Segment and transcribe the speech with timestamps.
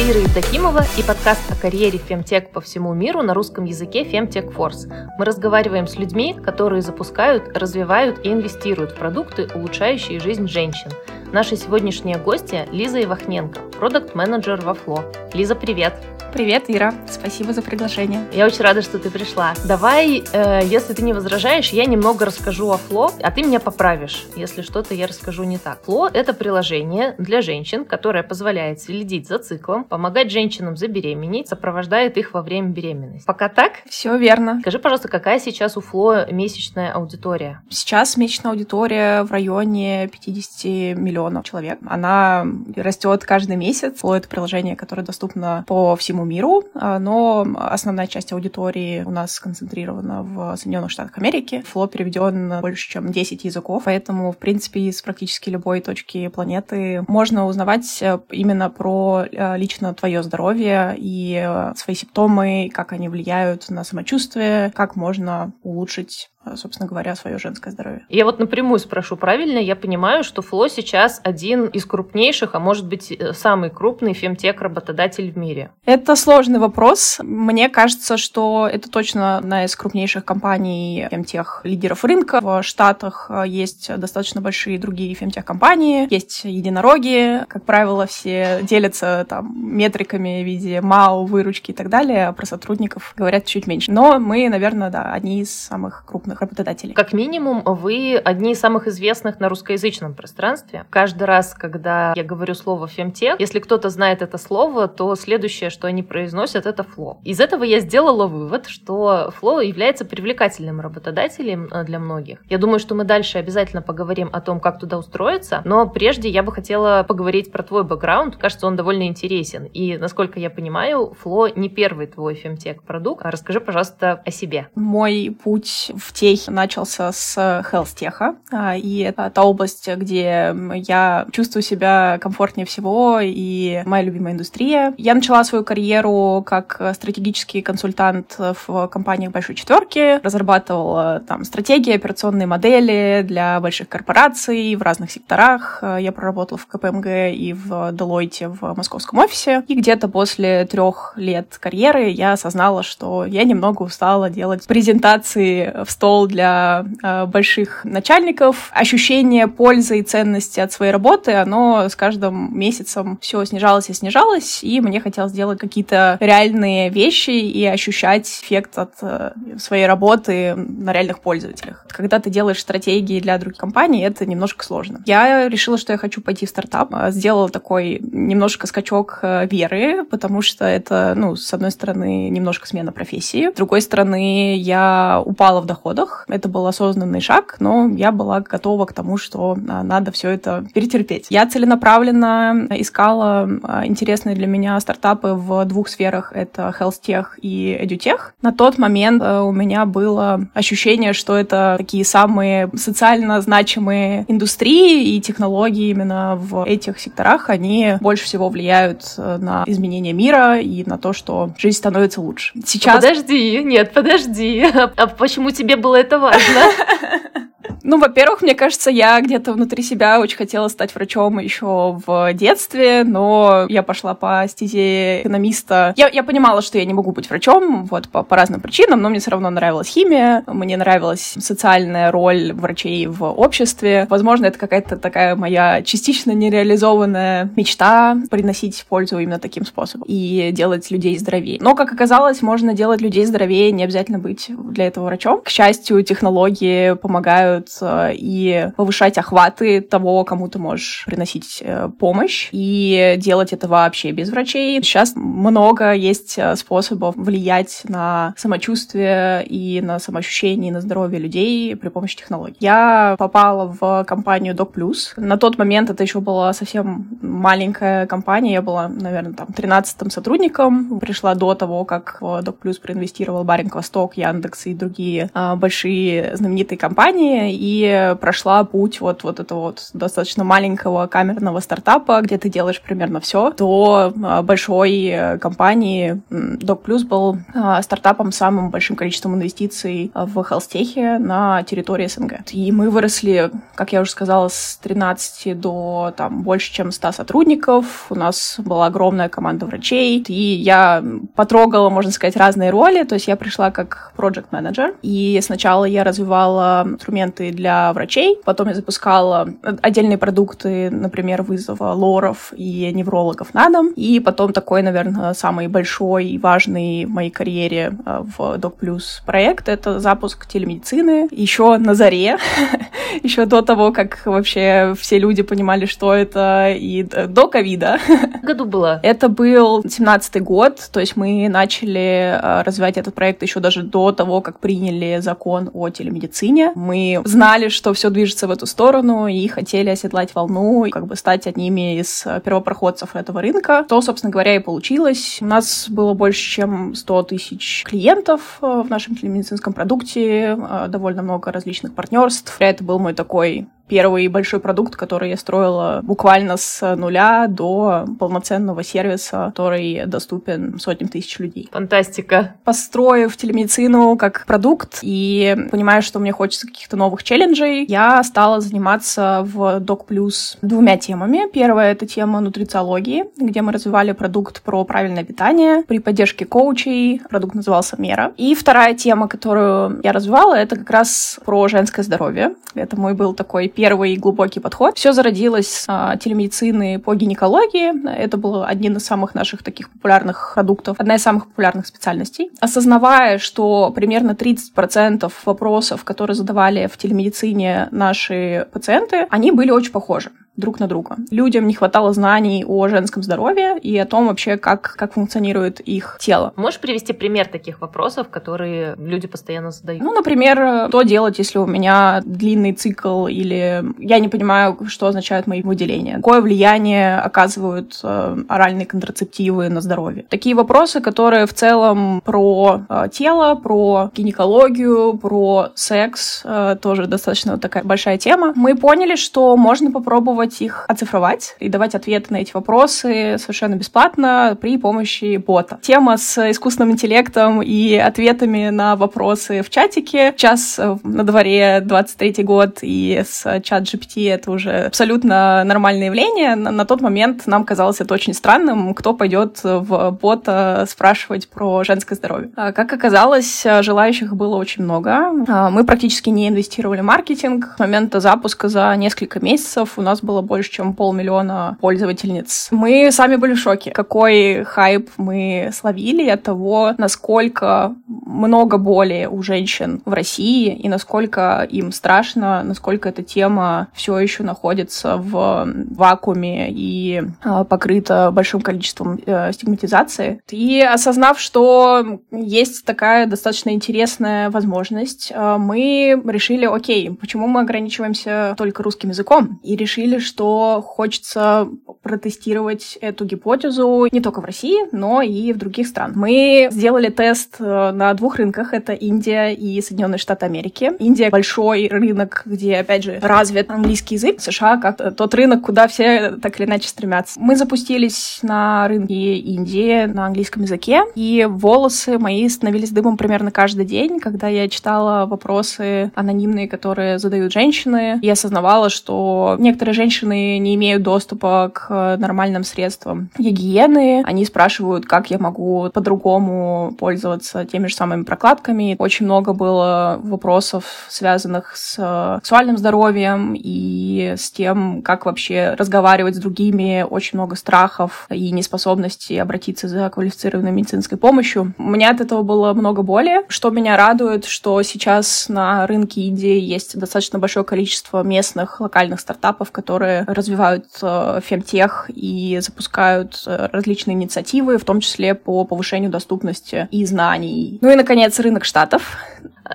[0.00, 4.90] Это Ира и подкаст о карьере фемтек по всему миру на русском языке Femtech Force.
[5.18, 10.90] Мы разговариваем с людьми, которые запускают, развивают и инвестируют в продукты, улучшающие жизнь женщин.
[11.34, 15.04] Наши сегодняшние гости Лиза Ивахненко, продукт-менеджер во Фло.
[15.34, 15.92] Лиза, привет!
[16.32, 16.94] Привет, Ира.
[17.08, 18.24] Спасибо за приглашение.
[18.32, 19.52] Я очень рада, что ты пришла.
[19.64, 24.26] Давай, э, если ты не возражаешь, я немного расскажу о Фло, а ты меня поправишь,
[24.36, 25.82] если что-то я расскажу не так.
[25.82, 32.32] Фло— это приложение для женщин, которое позволяет следить за циклом, помогать женщинам забеременеть, сопровождает их
[32.32, 33.26] во время беременности.
[33.26, 33.72] Пока так?
[33.88, 34.60] Все верно.
[34.60, 37.60] Скажи, пожалуйста, какая сейчас у Фло месячная аудитория?
[37.70, 41.80] Сейчас месячная аудитория в районе 50 миллионов человек.
[41.88, 43.98] Она растет каждый месяц.
[43.98, 49.10] Фло— это приложение, которое доступно по всему всему миру, а, но основная часть аудитории у
[49.10, 51.62] нас сконцентрирована в Соединенных Штатах Америки.
[51.66, 57.46] Фло переведен больше, чем 10 языков, поэтому, в принципе, из практически любой точки планеты можно
[57.46, 63.68] узнавать э, именно про э, лично твое здоровье и э, свои симптомы, как они влияют
[63.70, 68.04] на самочувствие, как можно улучшить собственно говоря, свое женское здоровье.
[68.08, 72.86] Я вот напрямую спрошу, правильно я понимаю, что Фло сейчас один из крупнейших, а может
[72.86, 75.70] быть э, самый крупный фемтек-работодатель в мире?
[75.84, 77.18] Это сложный вопрос.
[77.22, 82.40] Мне кажется, что это точно одна из крупнейших компаний фемтех лидеров рынка.
[82.40, 89.52] В Штатах э, есть достаточно большие другие фемтех-компании, есть единороги, как правило, все делятся там
[89.76, 93.90] метриками в виде МАУ, выручки и так далее, а про сотрудников говорят чуть меньше.
[93.92, 96.94] Но мы, наверное, да, одни из самых крупных крупных работодателей.
[96.94, 100.86] Как минимум, вы одни из самых известных на русскоязычном пространстве.
[100.90, 105.86] Каждый раз, когда я говорю слово фемтех, если кто-то знает это слово, то следующее, что
[105.86, 107.18] они произносят, это фло.
[107.24, 112.42] Из этого я сделала вывод, что фло является привлекательным работодателем э, для многих.
[112.48, 116.42] Я думаю, что мы дальше обязательно поговорим о том, как туда устроиться, но прежде я
[116.42, 118.36] бы хотела поговорить про твой бэкграунд.
[118.36, 119.64] Кажется, он довольно интересен.
[119.64, 123.24] И, насколько я понимаю, фло не первый твой фемтех продукт.
[123.24, 124.68] Расскажи, пожалуйста, о себе.
[124.74, 128.34] Мой путь в тех начался с хелстеха,
[128.76, 134.92] и это та область, где я чувствую себя комфортнее всего, и моя любимая индустрия.
[134.98, 142.46] Я начала свою карьеру как стратегический консультант в компаниях Большой Четверки, разрабатывала там стратегии, операционные
[142.46, 145.82] модели для больших корпораций в разных секторах.
[145.82, 149.64] Я проработала в КПМГ и в Deloitte в московском офисе.
[149.68, 155.90] И где-то после трех лет карьеры я осознала, что я немного устала делать презентации в
[155.90, 158.70] стол стол для э, больших начальников.
[158.72, 164.64] Ощущение пользы и ценности от своей работы, оно с каждым месяцем все снижалось и снижалось,
[164.64, 170.92] и мне хотелось сделать какие-то реальные вещи и ощущать эффект от э, своей работы на
[170.92, 171.86] реальных пользователях.
[171.88, 175.02] Когда ты делаешь стратегии для других компаний, это немножко сложно.
[175.06, 176.92] Я решила, что я хочу пойти в стартап.
[177.10, 182.90] Сделала такой немножко скачок э, веры, потому что это, ну, с одной стороны, немножко смена
[182.90, 186.24] профессии, с другой стороны, я упала в доходах, доходах.
[186.28, 190.64] Это был осознанный шаг, но я была готова к тому, что а, надо все это
[190.74, 191.26] перетерпеть.
[191.30, 196.32] Я целенаправленно искала а, интересные для меня стартапы в двух сферах.
[196.34, 198.32] Это health tech и edutech.
[198.42, 205.16] На тот момент а, у меня было ощущение, что это такие самые социально значимые индустрии
[205.16, 210.98] и технологии именно в этих секторах, они больше всего влияют на изменение мира и на
[210.98, 212.52] то, что жизнь становится лучше.
[212.64, 212.96] Сейчас...
[212.96, 214.66] Подожди, нет, подожди.
[214.96, 216.60] А почему тебе было это важно.
[217.82, 223.04] Ну, во-первых, мне кажется, я где-то внутри себя очень хотела стать врачом еще в детстве,
[223.04, 225.94] но я пошла по стезе экономиста.
[225.96, 229.08] Я, я понимала, что я не могу быть врачом, вот, по, по разным причинам, но
[229.08, 234.06] мне все равно нравилась химия, мне нравилась социальная роль врачей в обществе.
[234.10, 240.90] Возможно, это какая-то такая моя частично нереализованная мечта приносить пользу именно таким способом и делать
[240.90, 241.58] людей здоровее.
[241.60, 245.40] Но, как оказалось, можно делать людей здоровее, не обязательно быть для этого врачом.
[245.42, 253.14] К счастью, технологии помогают и повышать охваты того, кому ты можешь приносить э, помощь, и
[253.18, 254.82] делать это вообще без врачей.
[254.82, 261.76] Сейчас много есть э, способов влиять на самочувствие и на самоощущение, и на здоровье людей
[261.76, 262.56] при помощи технологий.
[262.60, 265.12] Я попала в компанию Doc Plus.
[265.16, 268.54] На тот момент это еще была совсем маленькая компания.
[268.54, 271.00] Я была, наверное, там 13-м сотрудником.
[271.00, 276.36] Пришла до того, как в Doc Plus проинвестировал Баринг Восток, Яндекс и другие а, большие
[276.36, 277.52] знаменитые компании.
[277.52, 283.20] И прошла путь вот, вот этого вот достаточно маленького камерного стартапа, где ты делаешь примерно
[283.20, 286.20] все, до а, большой компании.
[286.30, 292.40] Doc Plus был а, стартапом с самым большим количеством инвестиций в хелстехе на территории СНГ.
[292.50, 298.06] И мы выросли, как я уже сказала, с 13 до там больше, чем 100 сотрудников.
[298.10, 301.04] У нас была огромная команда врачей, и я
[301.36, 303.04] потрогала, можно сказать, разные роли.
[303.04, 308.68] То есть я пришла как project менеджер и сначала я развивала инструменты для врачей, потом
[308.68, 309.48] я запускала
[309.82, 316.26] отдельные продукты, например, вызова лоров и неврологов на дом, и потом такой, наверное, самый большой
[316.28, 321.94] и важный в моей карьере э, в Doc Plus проект— это запуск телемедицины еще на
[321.94, 322.38] заре,
[323.22, 327.98] еще до того, как вообще все люди понимали, что это, и до ковида.
[328.42, 329.00] году было?
[329.02, 334.12] Это был 17-й год, то есть мы начали э, развивать этот проект еще даже до
[334.12, 336.72] того, как приняли закон о телемедицине.
[336.74, 341.16] Мы знали, что все движется в эту сторону и хотели оседлать волну, и как бы
[341.16, 343.84] стать одними из первопроходцев этого рынка.
[343.88, 345.38] То, собственно говоря, и получилось.
[345.40, 351.22] У нас было больше, чем 100 тысяч клиентов э, в нашем телемедицинском продукте, э, довольно
[351.22, 352.56] много различных партнерств.
[352.58, 358.84] Это был мой такой первый большой продукт, который я строила буквально с нуля до полноценного
[358.84, 361.68] сервиса, который доступен сотням тысяч людей.
[361.72, 362.54] Фантастика.
[362.64, 369.42] Построив телемедицину как продукт и понимая, что мне хочется каких-то новых челленджей, я стала заниматься
[369.44, 371.50] в Doc Plus двумя темами.
[371.52, 377.20] Первая— это тема нутрициологии, где мы развивали продукт про правильное питание при поддержке коучей.
[377.28, 378.32] Продукт назывался «Мера».
[378.36, 382.54] И вторая тема, которую я развивала, это как раз про женское здоровье.
[382.74, 384.98] Это мой был такой первый глубокий подход.
[384.98, 388.06] Все зародилось с а, телемедицины по гинекологии.
[388.14, 392.50] Это был один из самых наших таких популярных продуктов, одна из самых популярных специальностей.
[392.60, 400.30] Осознавая, что примерно 30% вопросов, которые задавали в телемедицине наши пациенты, они были очень похожи
[400.60, 401.16] друг на друга.
[401.30, 406.16] Людям не хватало знаний о женском здоровье и о том вообще, как, как функционирует их
[406.20, 406.52] тело.
[406.56, 410.02] Можешь привести пример таких вопросов, которые люди постоянно задают?
[410.02, 415.46] Ну, например, что делать, если у меня длинный цикл или я не понимаю, что означают
[415.46, 416.16] мои выделения?
[416.16, 420.24] Какое влияние оказывают э, оральные контрацептивы на здоровье?
[420.28, 427.58] Такие вопросы, которые в целом про э, тело, про гинекологию, про секс, э, тоже достаточно
[427.58, 428.52] такая большая тема.
[428.56, 433.76] Мы поняли, что можно попробовать попробовать их оцифровать и давать ответы на эти вопросы совершенно
[433.76, 435.78] бесплатно при помощи бота.
[435.82, 440.34] Тема с искусственным интеллектом и ответами на вопросы в чатике.
[440.36, 446.56] Сейчас э, на дворе 23 год, и с чат GPT это уже абсолютно нормальное явление.
[446.56, 451.84] На, на тот момент нам казалось это очень странным, кто пойдет в бота спрашивать про
[451.84, 452.50] женское здоровье.
[452.56, 455.10] А, как оказалось, желающих было очень много.
[455.48, 457.74] А, мы практически не инвестировали в маркетинг.
[457.76, 462.68] С момента запуска за несколько месяцев у нас был было больше, чем полмиллиона пользовательниц.
[462.70, 469.42] Мы сами были в шоке, какой хайп мы словили от того, насколько много боли у
[469.42, 476.70] женщин в России и насколько им страшно, насколько эта тема все еще находится в вакууме
[476.70, 480.40] и э, покрыта большим количеством э, стигматизации.
[480.50, 488.54] И осознав, что есть такая достаточно интересная возможность, э, мы решили, окей, почему мы ограничиваемся
[488.56, 489.60] только русским языком?
[489.62, 491.68] И решили, что хочется
[492.02, 496.16] протестировать эту гипотезу не только в России, но и в других странах.
[496.16, 498.72] Мы сделали тест э, на двух рынках.
[498.72, 500.92] Это Индия и Соединенные Штаты Америки.
[500.98, 504.40] Индия— большой рынок, где, опять же, развит английский язык.
[504.40, 507.38] США— как тот рынок, куда все так или иначе стремятся.
[507.40, 513.84] Мы запустились на рынке Индии на английском языке, и волосы мои становились дымом примерно каждый
[513.84, 520.58] день, когда я читала вопросы анонимные, которые задают женщины, и осознавала, что некоторые женщины женщины
[520.58, 524.24] не имеют доступа к нормальным средствам гигиены.
[524.26, 528.96] Они спрашивают, как я могу по-другому пользоваться теми же самыми прокладками.
[528.98, 536.38] Очень много было вопросов, связанных с сексуальным здоровьем и с тем, как вообще разговаривать с
[536.38, 537.06] другими.
[537.08, 541.72] Очень много страхов и неспособности обратиться за квалифицированной медицинской помощью.
[541.78, 543.44] У меня от этого было много боли.
[543.46, 549.70] Что меня радует, что сейчас на рынке Индии есть достаточно большое количество местных локальных стартапов,
[549.70, 556.10] которые которые развивают э, фемтех и запускают э, различные инициативы, в том числе по повышению
[556.10, 557.78] доступности и знаний.
[557.82, 559.18] Ну и, наконец, рынок Штатов.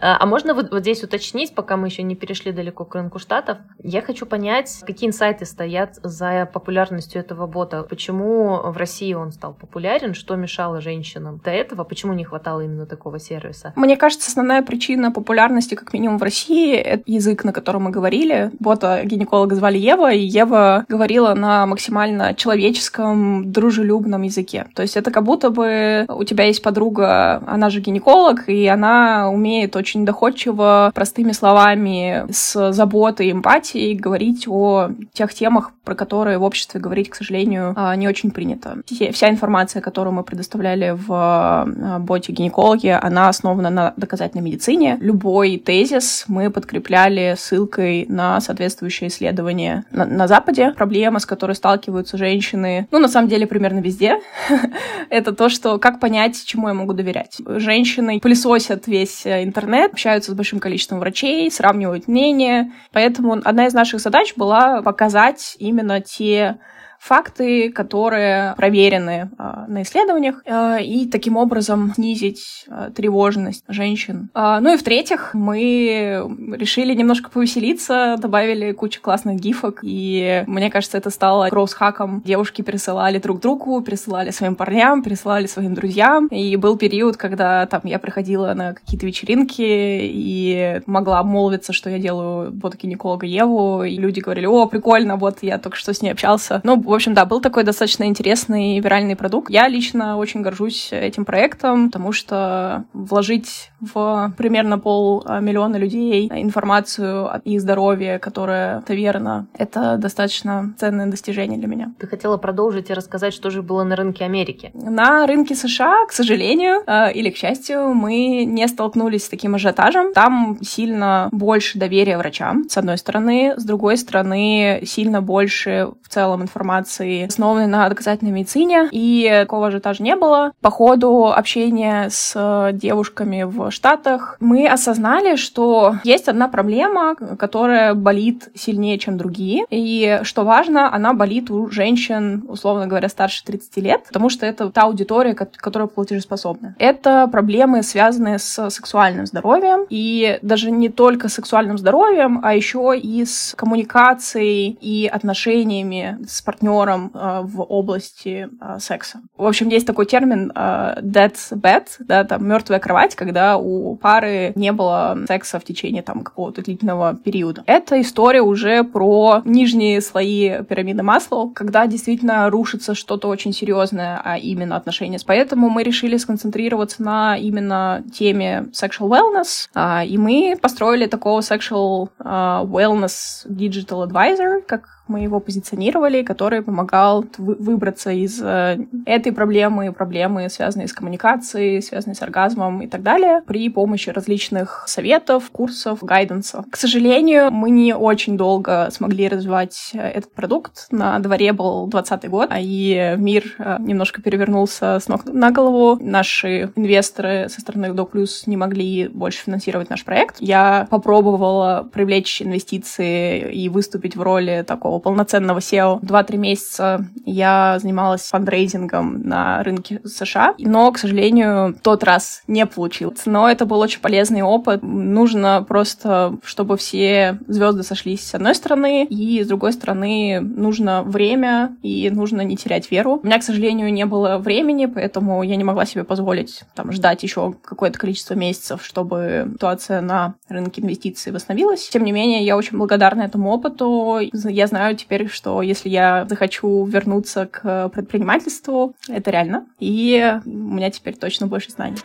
[0.02, 3.20] А, а можно вот, вот здесь уточнить, пока мы еще не перешли далеко к рынку
[3.20, 3.58] штатов?
[3.82, 7.84] Я хочу понять, какие инсайты стоят за популярностью этого бота.
[7.84, 10.14] Почему в России он стал популярен?
[10.14, 11.84] Что мешало женщинам до этого?
[11.84, 13.74] Почему не хватало именно такого сервиса?
[13.76, 18.52] Мне кажется, основная причина популярности, как минимум в России, это язык, на котором мы говорили.
[18.60, 24.68] Бота гинеколога звали Ева, и Ева говорила на максимально человеческом, дружелюбном языке.
[24.76, 29.30] То есть это как будто бы у тебя есть подруга, она же гинеколог, и она
[29.30, 36.38] умеет очень доходчиво, простыми словами, с заботой и эмпатией говорить о тех темах, про которые
[36.38, 38.78] в обществе говорить, к сожалению, а, не очень принято.
[39.12, 44.98] Вся информация, которую мы предоставляли в а, боте гинекологи, она основана на доказательной медицине.
[45.00, 50.74] Любой тезис мы подкрепляли ссылкой на соответствующее исследование на, на Западе.
[50.76, 54.20] Проблема, с которой сталкиваются женщины, ну, на самом деле, примерно везде,
[55.10, 57.38] это то, что как понять, чему я могу доверять.
[57.46, 59.44] Женщины пылесосят весь э,
[59.76, 62.72] интернет, общаются с большим количеством врачей, сравнивают мнения.
[62.92, 66.58] Поэтому одна из наших задач была показать именно те
[67.00, 74.30] факты, которые проверены э, на исследованиях, э, и таким образом снизить э, тревожность женщин.
[74.34, 76.26] Э, ну и в-третьих, мы
[76.58, 82.22] решили немножко повеселиться, добавили кучу классных гифок, и мне кажется, это стало гроус-хаком.
[82.26, 87.82] Девушки пересылали друг другу, пересылали своим парням, пересылали своим друзьям, и был период, когда там
[87.84, 93.98] я приходила на какие-то вечеринки и могла обмолвиться, что я делаю вот гинеколога Еву, и
[93.98, 96.62] люди говорили, о, прикольно, вот я только что с ней общался.
[96.64, 99.50] Ну, в общем, да, был такой достаточно интересный виральный продукт.
[99.50, 107.42] Я лично очень горжусь этим проектом, потому что вложить в примерно полмиллиона людей информацию о
[107.44, 111.94] их здоровье, которая верно, это достаточно ценное достижение для меня.
[112.00, 114.72] Ты хотела продолжить и рассказать, что же было на рынке Америки?
[114.74, 120.14] На рынке США, к сожалению, э, или к счастью, мы не столкнулись с таким ажиотажем.
[120.14, 123.54] Там сильно больше доверия врачам, с одной стороны.
[123.58, 128.90] С другой стороны, сильно больше в целом информации, основанной на доказательной медицине.
[128.92, 130.52] И такого ажиотажа не было.
[130.62, 138.50] По ходу общения с девушками в Штатах мы осознали, что есть одна проблема, которая болит
[138.56, 139.66] сильнее, чем другие.
[139.70, 144.70] И что важно, она болит у женщин, условно говоря, старше 30 лет, потому что это
[144.70, 146.76] та аудитория, которая платежеспособна.
[146.80, 149.86] Это проблемы, связанные с сексуальным здоровьем.
[149.90, 157.12] И даже не только сексуальным здоровьем, а еще и с коммуникацией и отношениями с партнером
[157.14, 159.22] э, в области э, секса.
[159.38, 164.54] В общем, есть такой термин э, dead bed, да, там мертвая кровать, когда у пары
[164.56, 167.64] не было секса в течение там какого-то длительного периода.
[167.68, 174.38] Это история уже про нижние слои пирамиды масла, когда действительно рушится что-то очень серьезное, а
[174.38, 175.20] именно отношения.
[175.26, 182.10] Поэтому мы решили сконцентрироваться на именно теме sexual wellness, а, и мы построили такого sexual
[182.20, 190.50] wellness digital advisor, как мы его позиционировали, который помогал выбраться из э, этой проблемы, проблемы,
[190.50, 196.66] связанные с коммуникацией, связанные с оргазмом и так далее, при помощи различных советов, курсов, гайденса.
[196.70, 200.88] К сожалению, мы не очень долго смогли развивать э, этот продукт.
[200.92, 205.98] На дворе был 20 год, и мир э, немножко перевернулся с ног на голову.
[206.02, 208.10] Наши инвесторы со стороны Doc
[208.46, 210.38] не могли больше финансировать наш проект.
[210.40, 216.00] Я попробовала привлечь инвестиции и выступить в роли такого такого полноценного SEO.
[216.02, 223.26] Два-три месяца я занималась фандрейзингом на рынке США, но, к сожалению, тот раз не получилось.
[223.26, 224.82] Но это был очень полезный опыт.
[224.84, 231.76] Нужно просто, чтобы все звезды сошлись с одной стороны, и с другой стороны нужно время,
[231.82, 233.20] и нужно не терять веру.
[233.24, 237.24] У меня, к сожалению, не было времени, поэтому я не могла себе позволить там ждать
[237.24, 241.90] еще какое-то количество месяцев, чтобы ситуация на рынке инвестиций восстановилась.
[241.90, 244.20] Тем не менее, я очень благодарна этому опыту.
[244.34, 249.66] Я знаю, знаю теперь, что если я захочу вернуться к предпринимательству, это реально.
[249.80, 251.98] И у меня теперь точно больше знаний.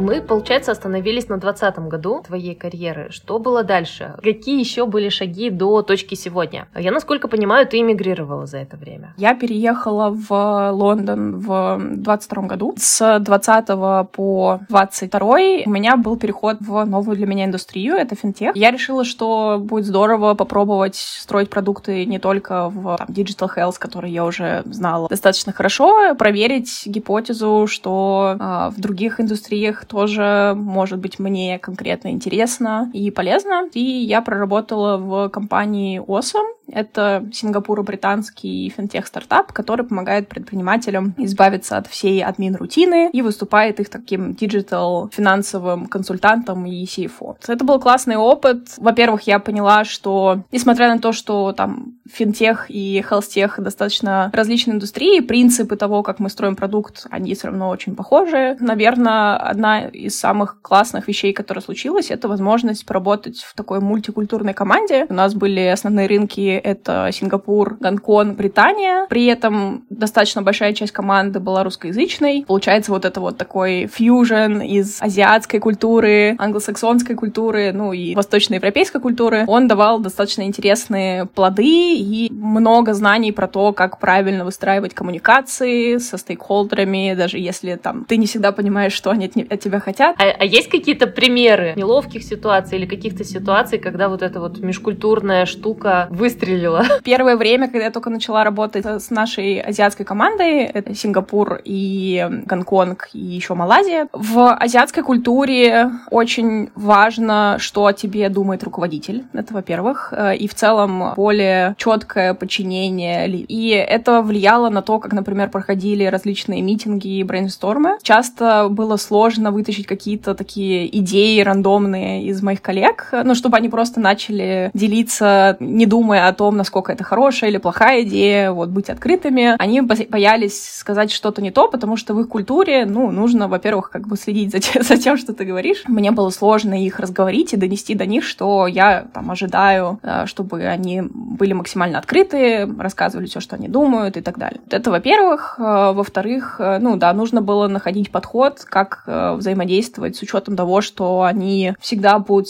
[0.00, 3.08] Мы, получается, остановились на 20 году твоей карьеры.
[3.10, 4.14] Что было дальше?
[4.22, 6.68] Какие еще были шаги до точки сегодня?
[6.74, 9.12] Я, насколько понимаю, ты эмигрировала за это время.
[9.18, 12.74] Я переехала в Лондон в 22 году.
[12.78, 13.66] С 20
[14.10, 15.28] по 22
[15.66, 18.56] у меня был переход в новую для меня индустрию, это финтех.
[18.56, 24.10] Я решила, что будет здорово попробовать строить продукты не только в там, Digital Health, который
[24.10, 31.18] я уже знала достаточно хорошо, проверить гипотезу, что э, в других индустриях тоже может быть
[31.18, 33.68] мне конкретно интересно и полезно.
[33.74, 42.22] И я проработала в компании Awesome, Это сингапуро-британский финтех-стартап, который помогает предпринимателям избавиться от всей
[42.22, 47.36] админ-рутины и выступает их таким digital финансовым консультантом и CFO.
[47.46, 48.74] Это был классный опыт.
[48.78, 55.20] Во-первых, я поняла, что несмотря на то, что там финтех и healthtech достаточно различные индустрии,
[55.20, 58.56] принципы того, как мы строим продукт, они все равно очень похожи.
[58.60, 65.06] Наверное, одна из самых классных вещей, которая случилась, это возможность поработать в такой мультикультурной команде.
[65.08, 69.06] У нас были основные рынки— это Сингапур, Гонконг, Британия.
[69.08, 72.44] При этом достаточно большая часть команды была русскоязычной.
[72.46, 79.44] Получается вот это вот такой фьюжн из азиатской культуры, англосаксонской культуры, ну и восточноевропейской культуры.
[79.46, 86.18] Он давал достаточно интересные плоды и много знаний про то, как правильно выстраивать коммуникации со
[86.18, 90.16] стейкхолдерами, даже если там ты не всегда понимаешь, что они от, от тебя хотят.
[90.18, 95.46] А, а есть какие-то примеры неловких ситуаций или каких-то ситуаций, когда вот эта вот межкультурная
[95.46, 96.84] штука выстрелила?
[97.04, 103.10] Первое время, когда я только начала работать с нашей азиатской командой, это Сингапур и Гонконг
[103.12, 109.24] и еще Малайзия, в азиатской культуре очень важно, что о тебе думает руководитель.
[109.32, 110.12] Это, во-первых.
[110.16, 113.28] Э, и в целом более четкое подчинение.
[113.28, 117.98] И это влияло на то, как, например, проходили различные митинги и брейнстормы.
[118.02, 124.00] Часто было сложно вытащить какие-то такие идеи рандомные из моих коллег, ну, чтобы они просто
[124.00, 129.54] начали делиться, не думая о том, насколько это хорошая или плохая идея, вот, быть открытыми.
[129.58, 134.08] Они боялись сказать что-то не то, потому что в их культуре, ну, нужно, во-первых, как
[134.08, 135.82] бы следить за, тем, за тем, что ты говоришь.
[135.86, 140.62] Мне было сложно их разговорить и донести до них, что я там ожидаю, э, чтобы
[140.62, 144.60] они были максимально открыты, рассказывали все, что они думают и так далее.
[144.70, 145.56] Это, во-первых.
[145.58, 149.04] Э, во-вторых, э, ну да, нужно было находить подход, как
[149.40, 152.48] взаимодействовать с учетом того, что они всегда будут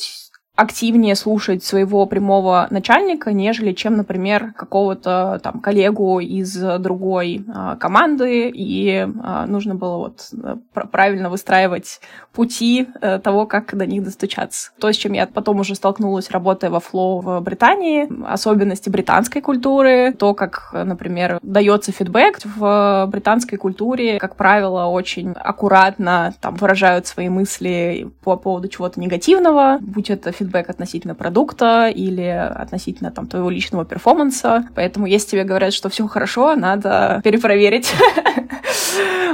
[0.61, 8.50] активнее слушать своего прямого начальника, нежели чем, например, какого-то там коллегу из другой а, команды,
[8.52, 10.57] и а, нужно было вот э,
[10.93, 12.00] правильно выстраивать
[12.35, 14.73] пути а, того, как до них достучаться.
[14.79, 20.12] То, с чем я потом уже столкнулась, работая во Flow в Британии, особенности британской культуры,
[20.12, 27.31] то, как, например, дается фидбэк в британской культуре, как правило, очень аккуратно там выражают свои
[27.31, 33.50] мысли по поводу чего-то негативного, будь это фидбэк фидбэк относительно продукта или относительно там твоего
[33.50, 34.64] личного перформанса.
[34.75, 37.92] Поэтому если тебе говорят, что все хорошо, надо перепроверить.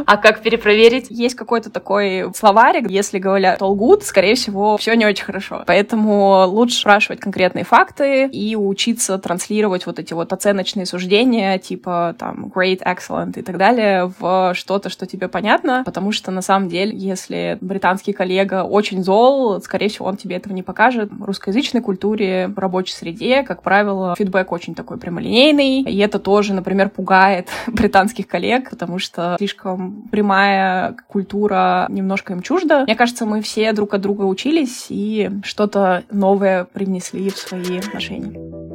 [0.07, 1.07] А как перепроверить?
[1.11, 5.65] Есть какой-то такой словарик, если говорят all good, скорее всего, все не очень хорошо.
[5.67, 12.53] Поэтому лучше спрашивать конкретные факты и учиться транслировать вот эти вот оценочные суждения, типа там
[12.55, 16.97] great, excellent и так далее, в что-то, что тебе понятно, потому что на самом деле,
[16.97, 22.59] если британский коллега очень зол, скорее всего, он тебе этого не покажет, русскоязычной культуре, в
[22.59, 28.71] рабочей среде, как правило, фидбэк очень такой прямолинейный, и это тоже, например, пугает британских коллег,
[28.71, 32.85] потому что слишком прямая культура немножко им чужда.
[32.85, 38.66] Мне кажется, мы все друг от друга учились и что-то новое привнесли в свои отношения.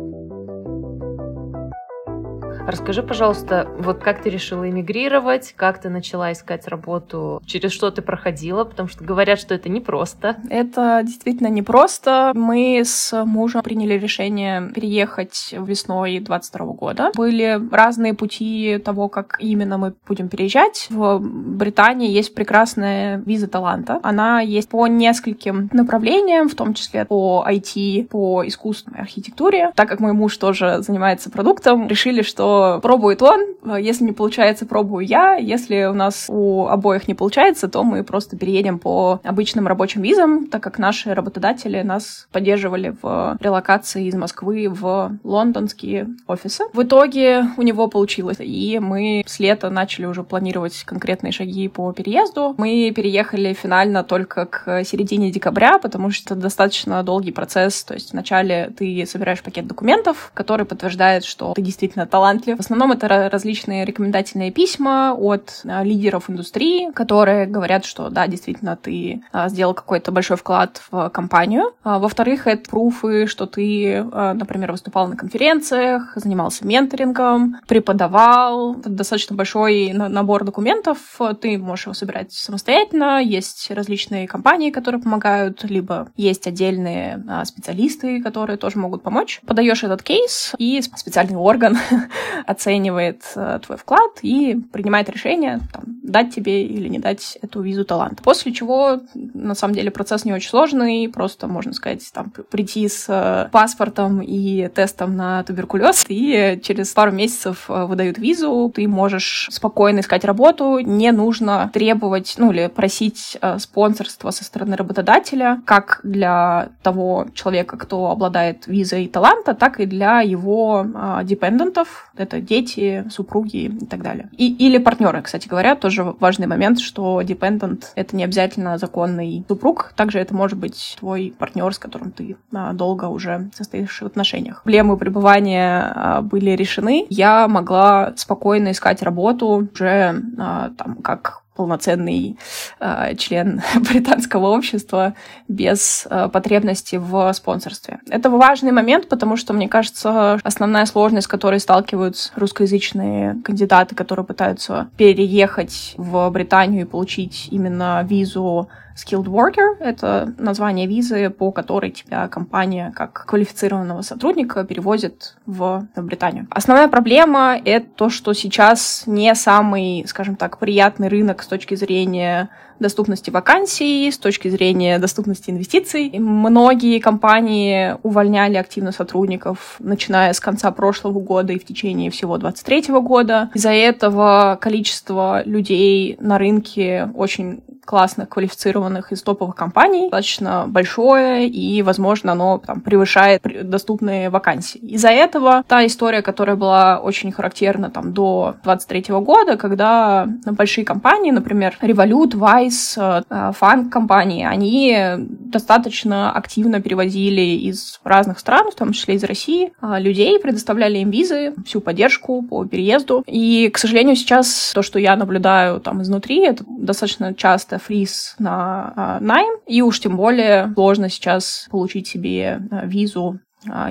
[2.68, 8.02] Расскажи, пожалуйста, вот как ты решила эмигрировать, как ты начала искать работу, через что ты
[8.02, 10.38] проходила, потому что говорят, что это непросто.
[10.50, 12.32] Это действительно непросто.
[12.36, 17.12] Мы с мужем приняли решение переехать весной 22 года.
[17.16, 20.88] Были разные пути того, как именно мы будем переезжать.
[20.90, 24.00] В Британии есть прекрасная виза таланта.
[24.04, 29.72] Она есть по нескольким направлениям, в том числе по IT, по искусственной архитектуре.
[29.76, 32.51] Так как мой муж тоже занимается продуктом, решили, что
[32.82, 35.36] пробует он, если не получается, пробую я.
[35.36, 40.48] Если у нас у обоих не получается, то мы просто переедем по обычным рабочим визам,
[40.48, 46.64] так как наши работодатели нас поддерживали в релокации из Москвы в лондонские офисы.
[46.74, 51.92] В итоге у него получилось, и мы с лета начали уже планировать конкретные шаги по
[51.94, 52.56] переезду.
[52.58, 57.84] Мы переехали финально только к середине декабря, потому что это достаточно долгий процесс.
[57.84, 62.58] То есть вначале ты собираешь пакет документов, который подтверждает, что ты действительно талант талантлив.
[62.58, 68.76] В основном это различные рекомендательные письма от а, лидеров индустрии, которые говорят, что да, действительно,
[68.76, 71.74] ты а, сделал какой-то большой вклад в компанию.
[71.84, 78.76] А, во-вторых, это пруфы, что ты, например, выступал на конференциях, занимался менторингом, преподавал.
[78.76, 80.98] Это достаточно большой набор документов.
[81.42, 83.22] Ты можешь его собирать самостоятельно.
[83.22, 89.42] Есть различные компании, которые помогают, либо есть отдельные специалисты, которые тоже могут помочь.
[89.46, 91.78] Подаешь этот кейс, и специальный орган
[92.46, 97.86] оценивает э, твой вклад и принимает решение, там, дать тебе или не дать эту визу
[97.86, 98.22] талант.
[98.24, 103.06] После чего, на самом деле, процесс не очень сложный, просто, можно сказать, там, прийти с
[103.08, 109.48] э, паспортом и тестом на туберкулез, и через пару месяцев э, выдают визу, ты можешь
[109.52, 116.70] спокойно искать работу, не нужно требовать, ну, или просить спонсорства со стороны работодателя, как для
[116.84, 120.86] того человека, кто обладает визой таланта, так и для его
[121.24, 124.30] депендентов, это дети, супруги и так далее.
[124.38, 129.94] И, или партнеры, кстати говоря, тоже важный момент, что dependent— это не обязательно законный супруг,
[129.96, 134.64] также это может быть твой партнер, с которым ты а, долго уже состоишь в отношениях.
[134.64, 137.06] Проблемы пребывания а, были решены.
[137.10, 142.38] Я могла спокойно искать работу уже а, там как полноценный
[142.80, 145.14] э, член британского общества
[145.48, 148.00] без э, потребности в спонсорстве.
[148.10, 154.26] Это важный момент, потому что, мне кажется, основная сложность, с которой сталкиваются русскоязычные кандидаты, которые
[154.26, 158.70] пытаются переехать в Британию и получить именно визу
[159.02, 166.48] Skilled Worker— это название визы, по которой тебя компания как квалифицированного сотрудника перевозит в Британию.
[166.52, 172.50] Основная проблема— это то, что сейчас не самый, скажем так, приятный рынок с точки зрения
[172.80, 176.08] доступности вакансий, с точки зрения доступности инвестиций.
[176.08, 182.40] И многие компании увольняли активно сотрудников, начиная с конца прошлого года и в течение всего
[182.40, 183.52] 2023 года.
[183.54, 191.82] Из-за этого количество людей на рынке очень классных, квалифицированных из топовых компаний достаточно большое, и,
[191.82, 194.80] возможно, оно там, превышает доступные вакансии.
[194.80, 201.32] Из-за этого та история, которая была очень характерна там, до 23 года, когда большие компании,
[201.32, 209.24] например, Revolut, Vice, фан-компании, они достаточно активно перевозили из разных стран, в том числе из
[209.24, 213.24] России, а, людей, предоставляли им визы, всю поддержку по переезду.
[213.28, 219.18] И, к сожалению, сейчас то, что я наблюдаю там изнутри, это достаточно часто фриз на
[219.22, 223.40] найм, и уж тем более сложно сейчас получить себе а, визу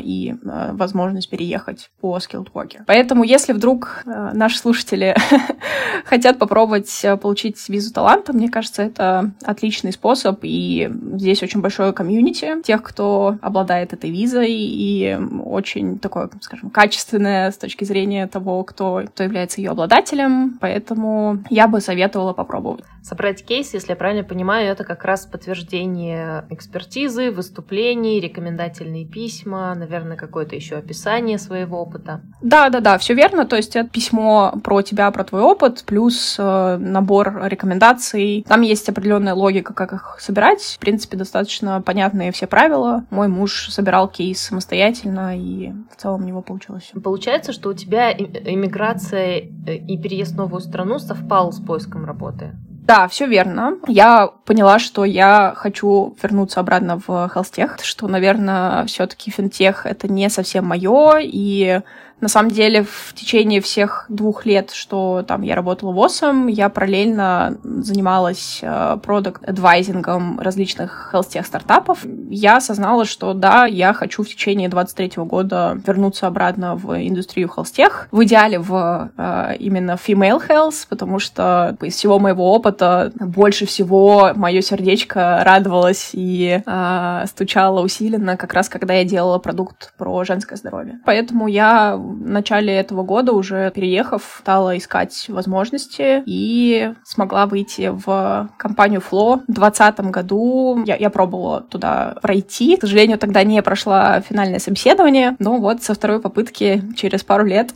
[0.03, 2.83] и а, возможность переехать по skilled worker.
[2.87, 5.17] Поэтому, если вдруг а, наши слушатели
[6.05, 12.63] хотят попробовать получить визу таланта, мне кажется, это отличный способ, и здесь очень большое комьюнити
[12.63, 19.03] тех, кто обладает этой визой, и очень такое, скажем, качественное с точки зрения того, кто,
[19.07, 22.85] кто является ее обладателем, поэтому я бы советовала попробовать.
[23.03, 30.17] Собрать кейс, если я правильно понимаю, это как раз подтверждение экспертизы, выступлений, рекомендательные письма, наверное,
[30.17, 32.21] какое-то еще описание своего опыта.
[32.41, 33.47] Да, да, да, все верно.
[33.47, 38.45] То есть это письмо про тебя, про твой опыт, плюс э, набор рекомендаций.
[38.49, 40.63] Там есть определенная логика, как их собирать.
[40.63, 43.05] В принципе, достаточно понятные все правила.
[43.11, 46.93] Мой муж собирал кейс самостоятельно, и в целом у него получилось.
[47.03, 52.53] Получается, что у тебя иммиграция э, и переезд в новую страну совпал с поиском работы?
[52.83, 53.75] Да, все верно.
[53.87, 60.29] Я поняла, что я хочу вернуться обратно в холстех, что, наверное, все-таки финтех это не
[60.29, 61.83] совсем мое, и
[62.21, 66.69] на самом деле, в течение всех двух лет, что там я работала в ОСом, я
[66.69, 68.63] параллельно занималась
[69.03, 72.05] продукт э, адвайзингом различных health стартапов.
[72.29, 77.71] Я осознала, что да, я хочу в течение 23 года вернуться обратно в индустрию health
[78.11, 84.33] в идеале в э, именно female health, потому что из всего моего опыта больше всего
[84.35, 90.57] мое сердечко радовалось и э, стучало усиленно как раз когда я делала продукт про женское
[90.57, 91.01] здоровье.
[91.05, 98.49] Поэтому я в начале этого года уже переехав, стала искать возможности и смогла выйти в
[98.57, 99.43] компанию Flow.
[99.47, 102.77] В 2020 году я, я пробовала туда пройти.
[102.77, 107.73] К сожалению, тогда не прошла финальное собеседование, но вот со второй попытки через пару лет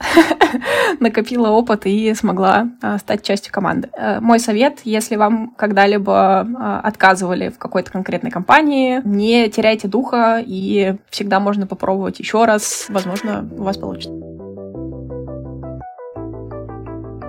[1.01, 3.89] накопила опыт и смогла а, стать частью команды.
[3.97, 10.43] Э, мой совет, если вам когда-либо а, отказывали в какой-то конкретной компании, не теряйте духа
[10.45, 12.87] и всегда можно попробовать еще раз.
[12.89, 14.24] Возможно, у вас получится.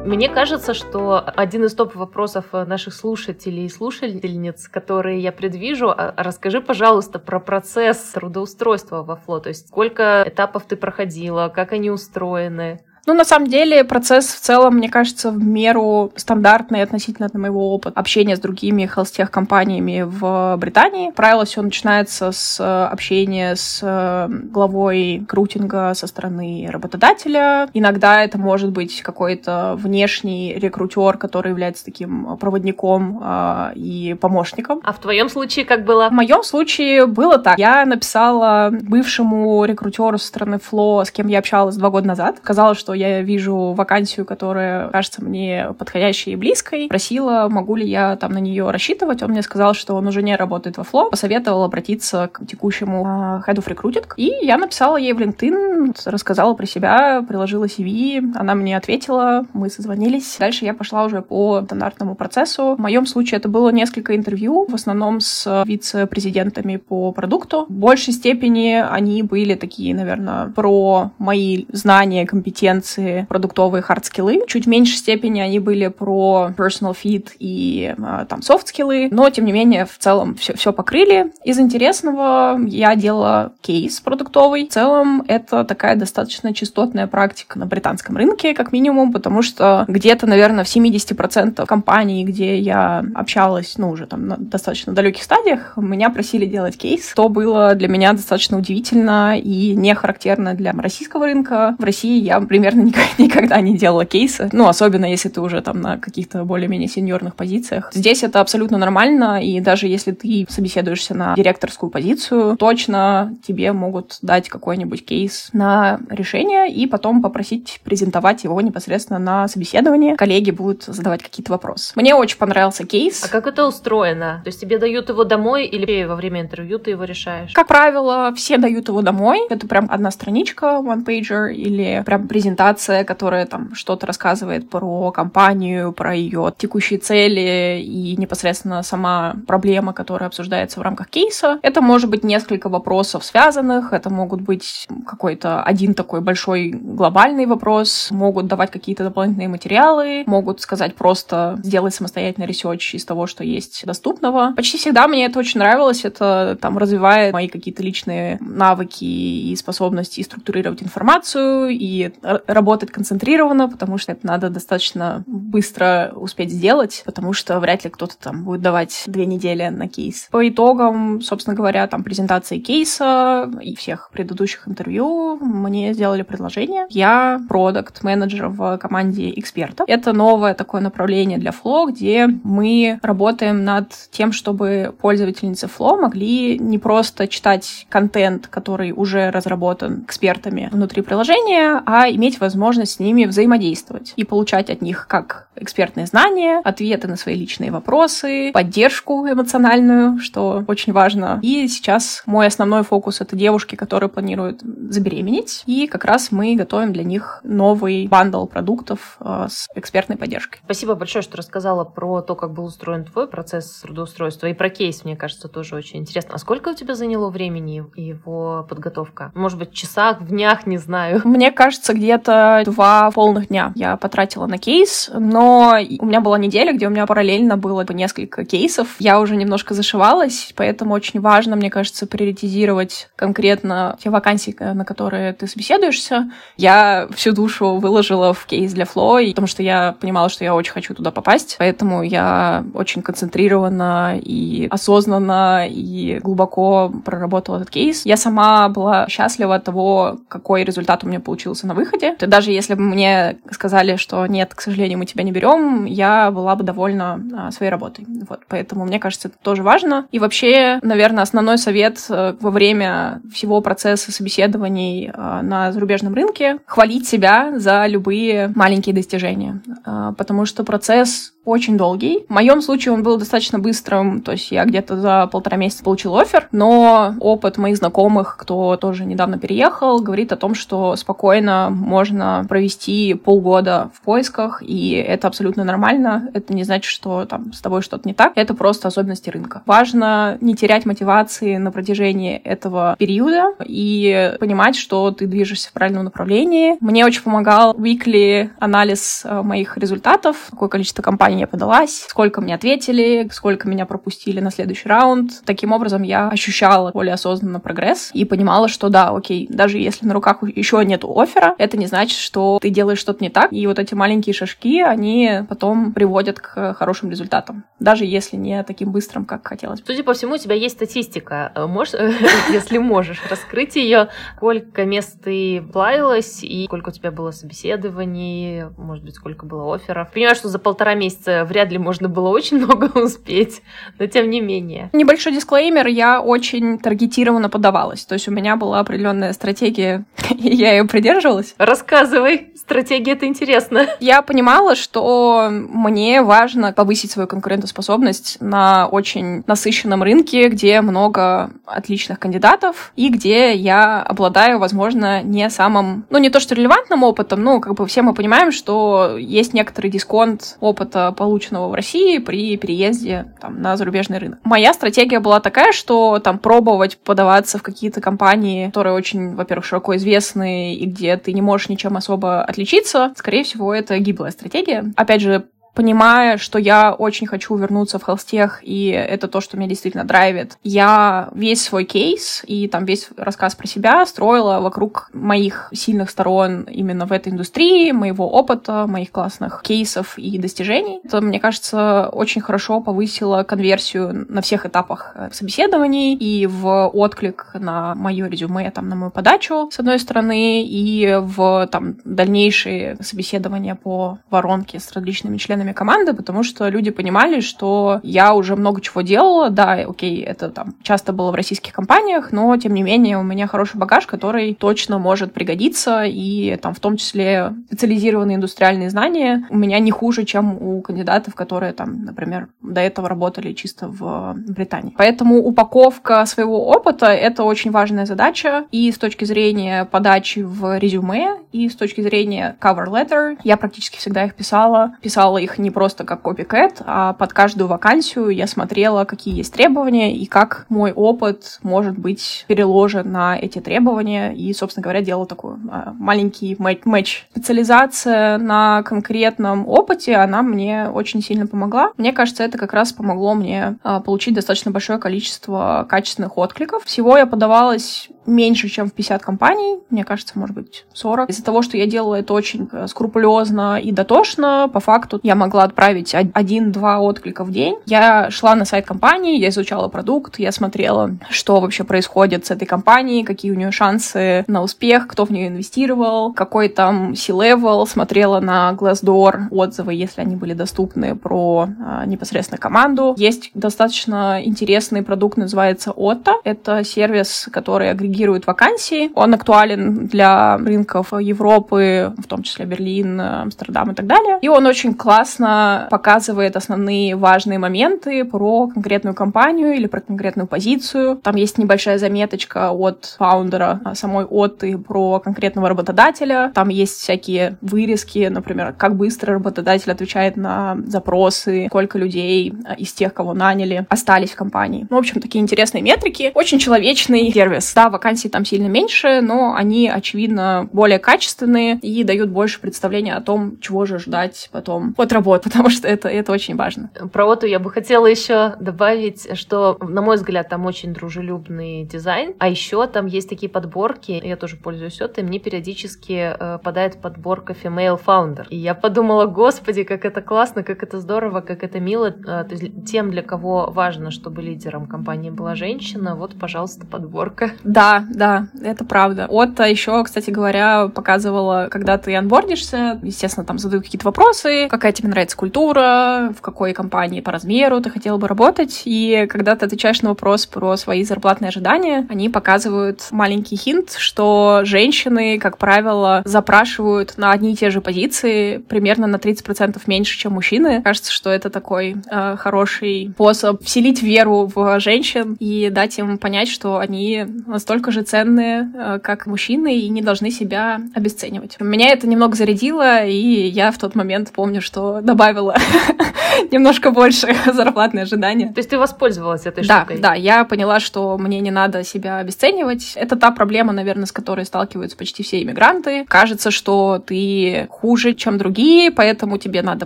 [0.05, 6.61] Мне кажется, что один из топ-вопросов наших слушателей и слушательниц, которые я предвижу, а, расскажи,
[6.61, 9.43] пожалуйста, про процесс трудоустройства во флот.
[9.43, 12.81] То есть сколько этапов ты проходила, как они устроены?
[13.05, 17.99] Ну, на самом деле, процесс в целом, мне кажется, в меру стандартный относительно моего опыта
[17.99, 21.11] общения с другими хелстех компаниями в Британии.
[21.11, 27.69] Правило, все начинается с э, общения с э, главой крутинга со стороны работодателя.
[27.73, 34.81] Иногда это может быть какой-то внешний рекрутер, который является таким проводником э, и помощником.
[34.83, 36.09] А в твоем случае как было?
[36.09, 37.59] В моем случае было так.
[37.59, 42.73] Я написала бывшему рекрутеру со стороны Фло, с кем я общалась два года назад, сказала,
[42.73, 46.87] что я вижу вакансию, которая кажется мне подходящей и близкой.
[46.87, 49.21] Просила, могу ли я там на нее рассчитывать.
[49.21, 51.09] Он мне сказал, что он уже не работает во Flow.
[51.09, 54.05] Посоветовал обратиться к текущему uh, Head of Recruiting.
[54.17, 58.33] И я написала ей в LinkedIn, рассказала про себя, приложила CV.
[58.35, 60.37] Она мне ответила, мы созвонились.
[60.39, 62.75] Дальше я пошла уже по стандартному процессу.
[62.75, 67.65] В моем случае это было несколько интервью, в основном с вице-президентами по продукту.
[67.69, 72.84] В большей степени они были такие, наверное, про мои знания, компетенции,
[73.27, 74.41] продуктовые хардскиллы.
[74.47, 79.45] Чуть в меньшей степени они были про personal fit и а, там софт-скиллы, но, тем
[79.45, 81.31] не менее, в целом все, все покрыли.
[81.43, 84.67] Из интересного я делала кейс продуктовый.
[84.67, 90.27] В целом это такая достаточно частотная практика на британском рынке, как минимум, потому что где-то,
[90.27, 96.09] наверное, в 70% компаний, где я общалась, ну, уже там на достаточно далеких стадиях, меня
[96.09, 97.13] просили делать кейс.
[97.15, 101.75] То было для меня достаточно удивительно и не характерно для российского рынка.
[101.79, 102.74] В России я примерно
[103.17, 107.89] никогда не делала кейсы, ну, особенно если ты уже там на каких-то более-менее сеньорных позициях.
[107.93, 114.17] Здесь это абсолютно нормально, и даже если ты собеседуешься на директорскую позицию, точно тебе могут
[114.21, 120.15] дать какой-нибудь кейс на решение и потом попросить презентовать его непосредственно на собеседовании.
[120.15, 121.93] Коллеги будут задавать какие-то вопросы.
[121.95, 123.23] Мне очень понравился кейс.
[123.23, 124.41] А как это устроено?
[124.43, 127.53] То есть тебе дают его домой или во время интервью ты его решаешь?
[127.53, 129.41] Как правило, все дают его домой.
[129.49, 132.64] Это прям одна страничка, one-pager, или прям презентация,
[133.05, 140.27] которая там что-то рассказывает про компанию, про ее текущие цели и непосредственно сама проблема, которая
[140.27, 141.59] обсуждается в рамках кейса.
[141.61, 148.09] Это может быть несколько вопросов связанных, это могут быть какой-то один такой большой глобальный вопрос,
[148.11, 153.85] могут давать какие-то дополнительные материалы, могут сказать просто сделать самостоятельный ресерч из того, что есть
[153.85, 154.53] доступного.
[154.55, 160.21] Почти всегда мне это очень нравилось, это там развивает мои какие-то личные навыки и способности
[160.21, 162.11] структурировать информацию, и
[162.47, 168.17] работать концентрированно, потому что это надо достаточно быстро успеть сделать, потому что вряд ли кто-то
[168.17, 170.27] там будет давать две недели на кейс.
[170.31, 176.85] По итогам, собственно говоря, там презентации кейса и всех предыдущих интервью мне сделали предложение.
[176.89, 179.87] Я продукт менеджер в команде экспертов.
[179.89, 186.57] Это новое такое направление для Flow, где мы работаем над тем, чтобы пользовательницы Flow могли
[186.59, 193.25] не просто читать контент, который уже разработан экспертами внутри приложения, а иметь возможность с ними
[193.25, 200.19] взаимодействовать и получать от них как экспертные знания, ответы на свои личные вопросы, поддержку эмоциональную,
[200.19, 201.39] что очень важно.
[201.41, 206.93] И сейчас мой основной фокус— это девушки, которые планируют забеременеть, и как раз мы готовим
[206.93, 210.59] для них новый бандл продуктов э, с экспертной поддержкой.
[210.65, 215.03] Спасибо большое, что рассказала про то, как был устроен твой процесс трудоустройства, и про кейс,
[215.03, 216.35] мне кажется, тоже очень интересно.
[216.35, 219.31] А сколько у тебя заняло времени его подготовка?
[219.35, 221.21] Может быть, часах, в днях, не знаю.
[221.23, 226.73] Мне кажется, где-то два полных дня я потратила на кейс, но у меня была неделя,
[226.73, 228.95] где у меня параллельно было несколько кейсов.
[228.99, 235.33] Я уже немножко зашивалась, поэтому очень важно, мне кажется, приоритизировать конкретно те вакансии, на которые
[235.33, 236.29] ты собеседуешься.
[236.57, 240.73] Я всю душу выложила в кейс для Flow, потому что я понимала, что я очень
[240.73, 248.05] хочу туда попасть, поэтому я очень концентрированно и осознанно и глубоко проработала этот кейс.
[248.05, 252.14] Я сама была счастлива от того, какой результат у меня получился на выходе.
[252.19, 256.55] Даже если бы мне сказали, что нет, к сожалению, мы тебя не берем, я была
[256.55, 258.05] бы довольна а, своей работой.
[258.29, 260.07] Вот, поэтому мне кажется, это тоже важно.
[260.11, 266.57] И вообще, наверное, основной совет э, во время всего процесса собеседований э, на зарубежном рынке—
[266.65, 272.25] хвалить себя за любые маленькие достижения, э, потому что процесс очень долгий.
[272.27, 276.17] В моем случае он был достаточно быстрым, то есть я где-то за полтора месяца получил
[276.17, 282.45] офер, но опыт моих знакомых, кто тоже недавно переехал, говорит о том, что спокойно можно
[282.49, 286.29] провести полгода в поисках, и это абсолютно нормально.
[286.33, 288.33] Это не значит, что там с тобой что-то не так.
[288.35, 289.61] Это просто особенности рынка.
[289.65, 296.05] Важно не терять мотивации на протяжении этого периода и понимать, что ты движешься в правильном
[296.05, 296.77] направлении.
[296.79, 302.41] Мне очень помогал weekly анализ э, моих результатов, какое количество компаний компании я подалась, сколько
[302.41, 305.31] мне ответили, сколько меня пропустили на следующий раунд.
[305.45, 310.13] Таким образом, я ощущала более осознанно прогресс и понимала, что да, окей, даже если на
[310.13, 313.51] руках еще нет оффера, это не значит, что ты делаешь что-то не так.
[313.51, 318.91] И вот эти маленькие шажки, они потом приводят к хорошим результатам, даже если не таким
[318.91, 319.81] быстрым, как хотелось.
[319.85, 321.51] Судя по всему, у тебя есть статистика.
[321.67, 321.93] Можешь,
[322.49, 329.03] если можешь, раскрыть ее, сколько мест ты плавилась и сколько у тебя было собеседований, может
[329.03, 330.11] быть, сколько было офферов.
[330.11, 333.61] Понимаю, что за полтора месяца вряд ли можно было очень много успеть,
[333.99, 334.89] но тем не менее.
[334.93, 338.05] Небольшой дисклеймер, я очень таргетированно подавалась.
[338.05, 341.55] То есть у меня была определенная стратегия, и я ее придерживалась.
[341.57, 343.87] Рассказывай, стратегия это интересно.
[343.99, 352.19] Я понимала, что мне важно повысить свою конкурентоспособность на очень насыщенном рынке, где много отличных
[352.19, 357.59] кандидатов и где я обладаю, возможно, не самым, ну не то что релевантным опытом, но
[357.59, 363.33] как бы все мы понимаем, что есть некоторый дисконт опыта, полученного в России при переезде
[363.39, 364.39] там, на зарубежный рынок.
[364.43, 369.95] Моя стратегия была такая, что там пробовать подаваться в какие-то компании, которые очень, во-первых, широко
[369.95, 374.91] известны и где ты не можешь ничем особо отличиться, скорее всего, это гиблая стратегия.
[374.95, 379.69] Опять же, понимая, что я очень хочу вернуться в холстех, и это то, что меня
[379.69, 385.69] действительно драйвит, я весь свой кейс и там весь рассказ про себя строила вокруг моих
[385.73, 391.01] сильных сторон именно в этой индустрии, моего опыта, моих классных кейсов и достижений.
[391.03, 397.47] Это, мне кажется, очень хорошо повысило конверсию на всех этапах э, собеседований и в отклик
[397.53, 403.75] на мое резюме, там, на мою подачу, с одной стороны, и в там дальнейшие собеседования
[403.75, 408.81] по воронке с различными членами членами команды, потому что люди понимали, что я уже много
[408.81, 409.49] чего делала.
[409.49, 413.47] Да, окей, это там часто было в российских компаниях, но тем не менее у меня
[413.47, 419.57] хороший багаж, который точно может пригодиться, и там в том числе специализированные индустриальные знания у
[419.57, 424.93] меня не хуже, чем у кандидатов, которые там, например, до этого работали чисто в Британии.
[424.97, 431.37] Поэтому упаковка своего опыта— это очень важная задача, и с точки зрения подачи в резюме,
[431.51, 433.37] и с точки зрения cover letter.
[433.43, 434.95] Я практически всегда их писала.
[435.01, 440.15] Писала их не просто как копикэт, а под каждую вакансию я смотрела, какие есть требования
[440.15, 444.33] и как мой опыт может быть переложен на эти требования.
[444.33, 447.27] И, собственно говоря, делала такой а, маленький матч.
[447.31, 451.91] Специализация на конкретном опыте, она мне очень сильно помогла.
[451.97, 456.83] Мне кажется, это как раз помогло мне а, получить достаточно большое количество качественных откликов.
[456.85, 461.29] Всего я подавалась меньше, чем в 50 компаний, мне кажется, может быть, 40.
[461.29, 465.63] Из-за того, что я делала это очень э, скрупулезно и дотошно, по факту я могла
[465.63, 467.77] отправить один-два отклика в день.
[467.85, 472.65] Я шла на сайт компании, я изучала продукт, я смотрела, что вообще происходит с этой
[472.65, 478.39] компанией, какие у нее шансы на успех, кто в нее инвестировал, какой там C-level, смотрела
[478.39, 483.13] на Glassdoor отзывы, если они были доступны про а, непосредственно команду.
[483.17, 486.33] Есть достаточно интересный продукт, называется Otto.
[486.43, 489.11] Это сервис, который агрегирует агрегирует вакансии.
[489.13, 494.39] Он актуален для рынков Европы, в том числе Берлин, Амстердам и так далее.
[494.41, 501.17] И он очень классно показывает основные важные моменты про конкретную компанию или про конкретную позицию.
[501.17, 506.51] Там есть небольшая заметочка от фаундера самой Отты про конкретного работодателя.
[506.53, 513.13] Там есть всякие вырезки, например, как быстро работодатель отвечает на запросы, сколько людей из тех,
[513.13, 514.87] кого наняли, остались в компании.
[514.89, 516.31] Ну, в общем, такие интересные метрики.
[516.33, 517.73] Очень человечный сервис.
[517.73, 523.21] Да, вакансий там сильно меньше, но они, очевидно, более качественные и дают больше представления о
[523.21, 526.91] том, чего же ждать потом от работы, потому что это, это очень важно.
[527.11, 532.35] Про Оту я бы хотела еще добавить, что, на мой взгляд, там очень дружелюбный дизайн,
[532.37, 537.53] а еще там есть такие подборки, я тоже пользуюсь Отой, мне периодически э, падает подборка
[537.53, 538.45] Female Founder.
[538.49, 542.07] И я подумала, господи, как это классно, как это здорово, как это мило.
[542.07, 547.51] Э, то есть тем, для кого важно, чтобы лидером компании была женщина, вот, пожалуйста, подборка.
[547.63, 549.27] Да, да, это правда.
[549.29, 555.09] Отто еще, кстати говоря, показывала, когда ты анбордишься, естественно, там задают какие-то вопросы, какая тебе
[555.09, 560.01] нравится культура, в какой компании по размеру ты хотела бы работать, и когда ты отвечаешь
[560.01, 567.17] на вопрос про свои зарплатные ожидания, они показывают маленький хинт, что женщины, как правило, запрашивают
[567.17, 570.81] на одни и те же позиции примерно на 30% меньше, чем мужчины.
[570.81, 576.49] Кажется, что это такой э, хороший способ вселить веру в женщин и дать им понять,
[576.49, 581.57] что они настолько настолько же ценные, э, как мужчины, и не должны себя обесценивать.
[581.59, 585.55] Меня это немного зарядило, и я в тот момент помню, что добавила
[586.51, 588.47] немножко больше зарплатные ожидания.
[588.47, 589.99] То есть ты воспользовалась этой да, штукой?
[589.99, 592.93] Да, я поняла, что мне не надо себя обесценивать.
[592.95, 596.05] Это та проблема, наверное, с которой сталкиваются почти все иммигранты.
[596.07, 599.85] Кажется, что ты хуже, чем другие, поэтому тебе надо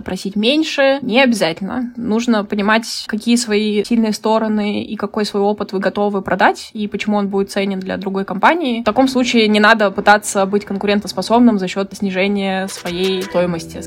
[0.00, 0.98] просить меньше.
[1.02, 1.92] Не обязательно.
[1.96, 7.16] Нужно понимать, какие свои сильные стороны и какой свой опыт вы готовы продать, и почему
[7.16, 8.82] он будет ценен для другой компании.
[8.82, 13.82] В таком случае не надо пытаться быть конкурентоспособным за счет снижения своей стоимости.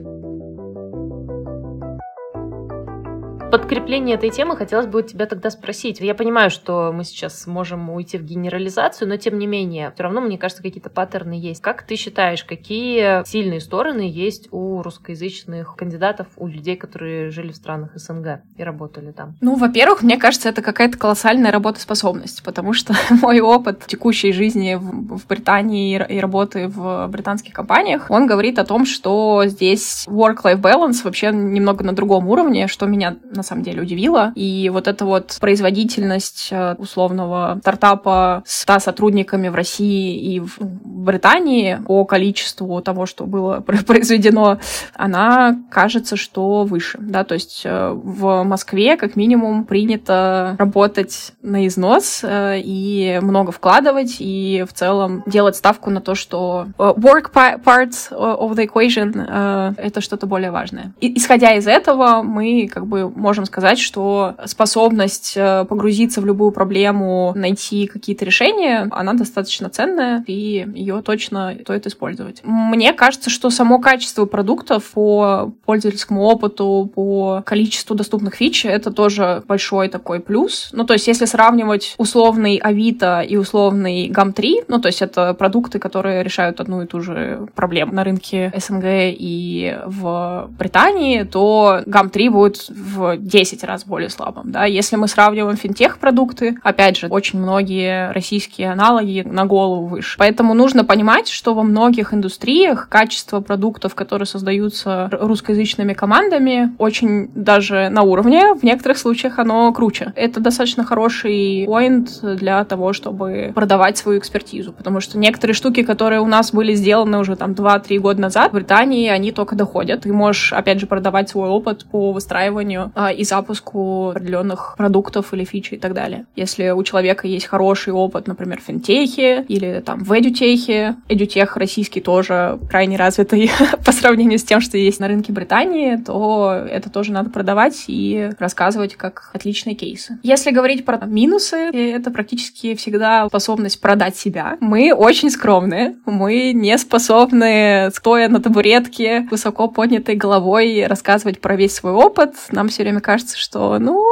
[3.54, 6.00] Подкрепление этой темы хотелось бы у тебя тогда спросить.
[6.00, 10.22] Я понимаю, что мы сейчас можем уйти в генерализацию, но тем не менее, все равно,
[10.22, 11.62] мне кажется, какие-то паттерны есть.
[11.62, 17.56] Как ты считаешь, какие сильные стороны есть у русскоязычных кандидатов, у людей, которые жили в
[17.56, 19.36] странах СНГ и работали там?
[19.40, 25.20] Ну, во-первых, мне кажется, это какая-то колоссальная работоспособность, потому что мой опыт текущей жизни в,
[25.20, 31.04] в Британии и работы в британских компаниях, он говорит о том, что здесь work-life balance
[31.04, 34.32] вообще немного на другом уровне, что меня на самом деле удивило.
[34.36, 40.58] И вот эта вот производительность э, условного стартапа с 100 сотрудниками в России и в
[40.60, 44.60] Британии по количеству того, что было произведено,
[44.94, 46.98] она кажется, что выше.
[47.02, 47.24] Да?
[47.24, 54.18] То есть э, в Москве как минимум принято работать на износ э, и много вкладывать,
[54.20, 60.28] и в целом делать ставку на то, что work part of the equation— это что-то
[60.28, 60.94] более важное.
[61.02, 66.52] И, исходя из этого, мы как бы можем сказать, что способность э, погрузиться в любую
[66.52, 72.42] проблему, найти какие-то решения, она достаточно ценная, и ее точно стоит использовать.
[72.44, 79.44] Мне кажется, что само качество продуктов по пользовательскому опыту, по количеству доступных фич, это тоже
[79.48, 80.70] большой такой плюс.
[80.74, 85.80] Ну, то есть, если сравнивать условный Авито и условный GAM3, ну, то есть, это продукты,
[85.80, 92.30] которые решают одну и ту же проблему на рынке СНГ и в Британии, то GAM3
[92.30, 94.52] будет в 10 раз более слабым.
[94.52, 94.66] Да?
[94.66, 100.18] Если мы сравниваем финтех-продукты, опять же, очень многие российские аналоги на голову выше.
[100.18, 107.90] Поэтому нужно понимать, что во многих индустриях качество продуктов, которые создаются русскоязычными командами, очень даже
[107.90, 110.12] на уровне, в некоторых случаях оно круче.
[110.16, 116.20] Это достаточно хороший поинт для того, чтобы продавать свою экспертизу, потому что некоторые штуки, которые
[116.20, 120.02] у нас были сделаны уже там 2-3 года назад, в Британии они только доходят.
[120.02, 125.44] Ты можешь, опять же, продавать свой опыт по выстраиванию а, и запуску определенных продуктов или
[125.44, 126.26] фичи и так далее.
[126.36, 132.02] Если у человека есть хороший опыт, например, в финтехе или там в эдютехе, эдютех российский
[132.02, 133.52] тоже крайне развитый
[133.86, 138.32] по сравнению с тем, что есть на рынке Британии, то это тоже надо продавать и
[138.40, 140.20] рассказывать как отличные кейсы.
[140.24, 144.58] Если говорить про минусы, это практически всегда способность продать себя.
[144.60, 151.76] Мы очень скромные, мы не способны, стоя на табуретке, высоко поднятой головой, рассказывать про весь
[151.76, 152.36] свой опыт.
[152.52, 154.06] Нам все время время кажется, что, ну,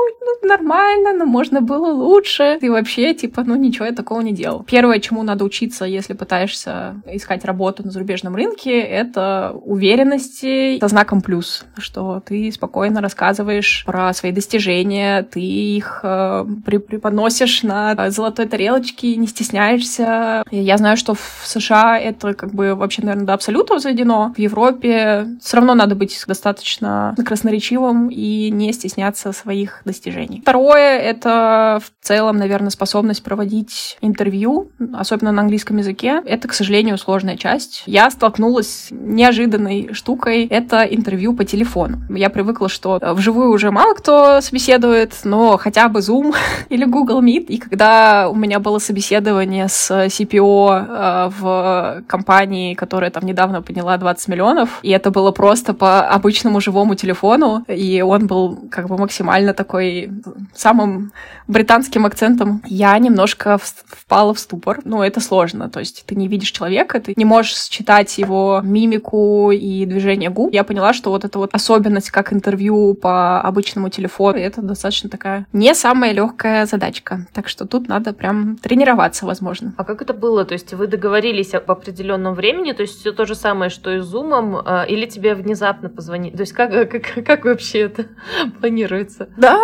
[0.43, 2.57] нормально, но можно было лучше.
[2.61, 4.63] И вообще, типа, ну, ничего я такого не делал.
[4.63, 11.21] Первое, чему надо учиться, если пытаешься искать работу на зарубежном рынке, это уверенности со знаком
[11.21, 19.15] плюс, что ты спокойно рассказываешь про свои достижения, ты их э, преподносишь на золотой тарелочке,
[19.15, 20.43] не стесняешься.
[20.51, 24.33] Я знаю, что в США это как бы вообще, наверное, до абсолюта заведено.
[24.35, 30.30] В Европе все равно надо быть достаточно красноречивым и не стесняться своих достижений.
[30.39, 36.21] Второе— это в целом, наверное, способность проводить интервью, особенно на английском языке.
[36.25, 37.83] Это, к сожалению, сложная часть.
[37.85, 40.45] Я столкнулась с неожиданной штукой.
[40.47, 42.01] Это интервью по телефону.
[42.09, 46.35] Я привыкла, что вживую уже мало кто собеседует, но хотя бы Zoom
[46.69, 47.45] или Google Meet.
[47.47, 53.97] И когда у меня было собеседование с CPO э, в компании, которая там недавно подняла
[53.97, 58.97] 20 миллионов, и это было просто по обычному живому телефону, и он был как бы
[58.97, 60.09] максимально такой
[60.53, 61.11] самым
[61.47, 62.61] британским акцентом.
[62.65, 64.79] Я немножко впала в ступор.
[64.83, 65.69] Ну, это сложно.
[65.69, 70.53] То есть ты не видишь человека, ты не можешь считать его мимику и движение губ.
[70.53, 75.45] Я поняла, что вот эта вот особенность, как интервью по обычному телефону, это достаточно такая
[75.53, 77.27] не самая легкая задачка.
[77.33, 79.73] Так что тут надо прям тренироваться, возможно.
[79.77, 80.45] А как это было?
[80.45, 83.99] То есть вы договорились об определенном времени, то есть все то же самое, что и
[83.99, 86.33] с Зумом, а, или тебе внезапно позвонить?
[86.33, 88.05] То есть как, как, как вообще это
[88.59, 89.29] планируется.
[89.37, 89.59] Да,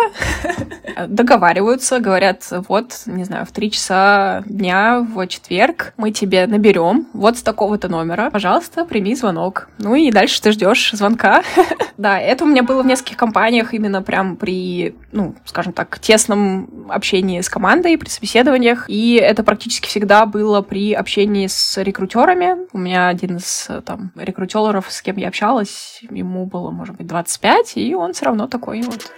[1.06, 7.38] договариваются, говорят, вот, не знаю, в три часа дня в четверг мы тебе наберем вот
[7.38, 8.30] с такого-то номера.
[8.30, 9.68] Пожалуйста, прими звонок.
[9.78, 11.42] Ну и дальше ты ждешь звонка.
[11.98, 16.86] Да, это у меня было в нескольких компаниях именно прям при, ну, скажем так, тесном
[16.90, 18.88] общении с командой, при собеседованиях.
[18.88, 22.68] И это практически всегда было при общении с рекрутерами.
[22.72, 27.72] У меня один из там рекрутеров, с кем я общалась, ему было, может быть, 25,
[27.76, 29.10] и он все равно такой вот.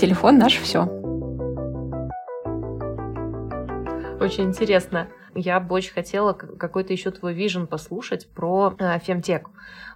[0.00, 0.84] Телефон наш все.
[4.18, 5.08] Очень интересно.
[5.34, 9.50] Я бы очень хотела какой-то еще твой вижен послушать про э, фемтек.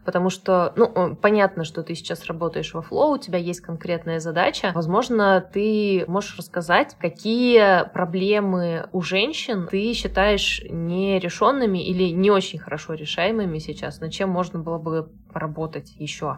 [0.04, 4.20] Потому что, ну, э, понятно, что ты сейчас работаешь во Flow, у тебя есть конкретная
[4.20, 4.72] задача.
[4.74, 12.92] Возможно, ты можешь рассказать, какие проблемы у женщин ты считаешь нерешенными или не очень хорошо
[12.92, 16.36] решаемыми сейчас, над чем можно было бы поработать еще?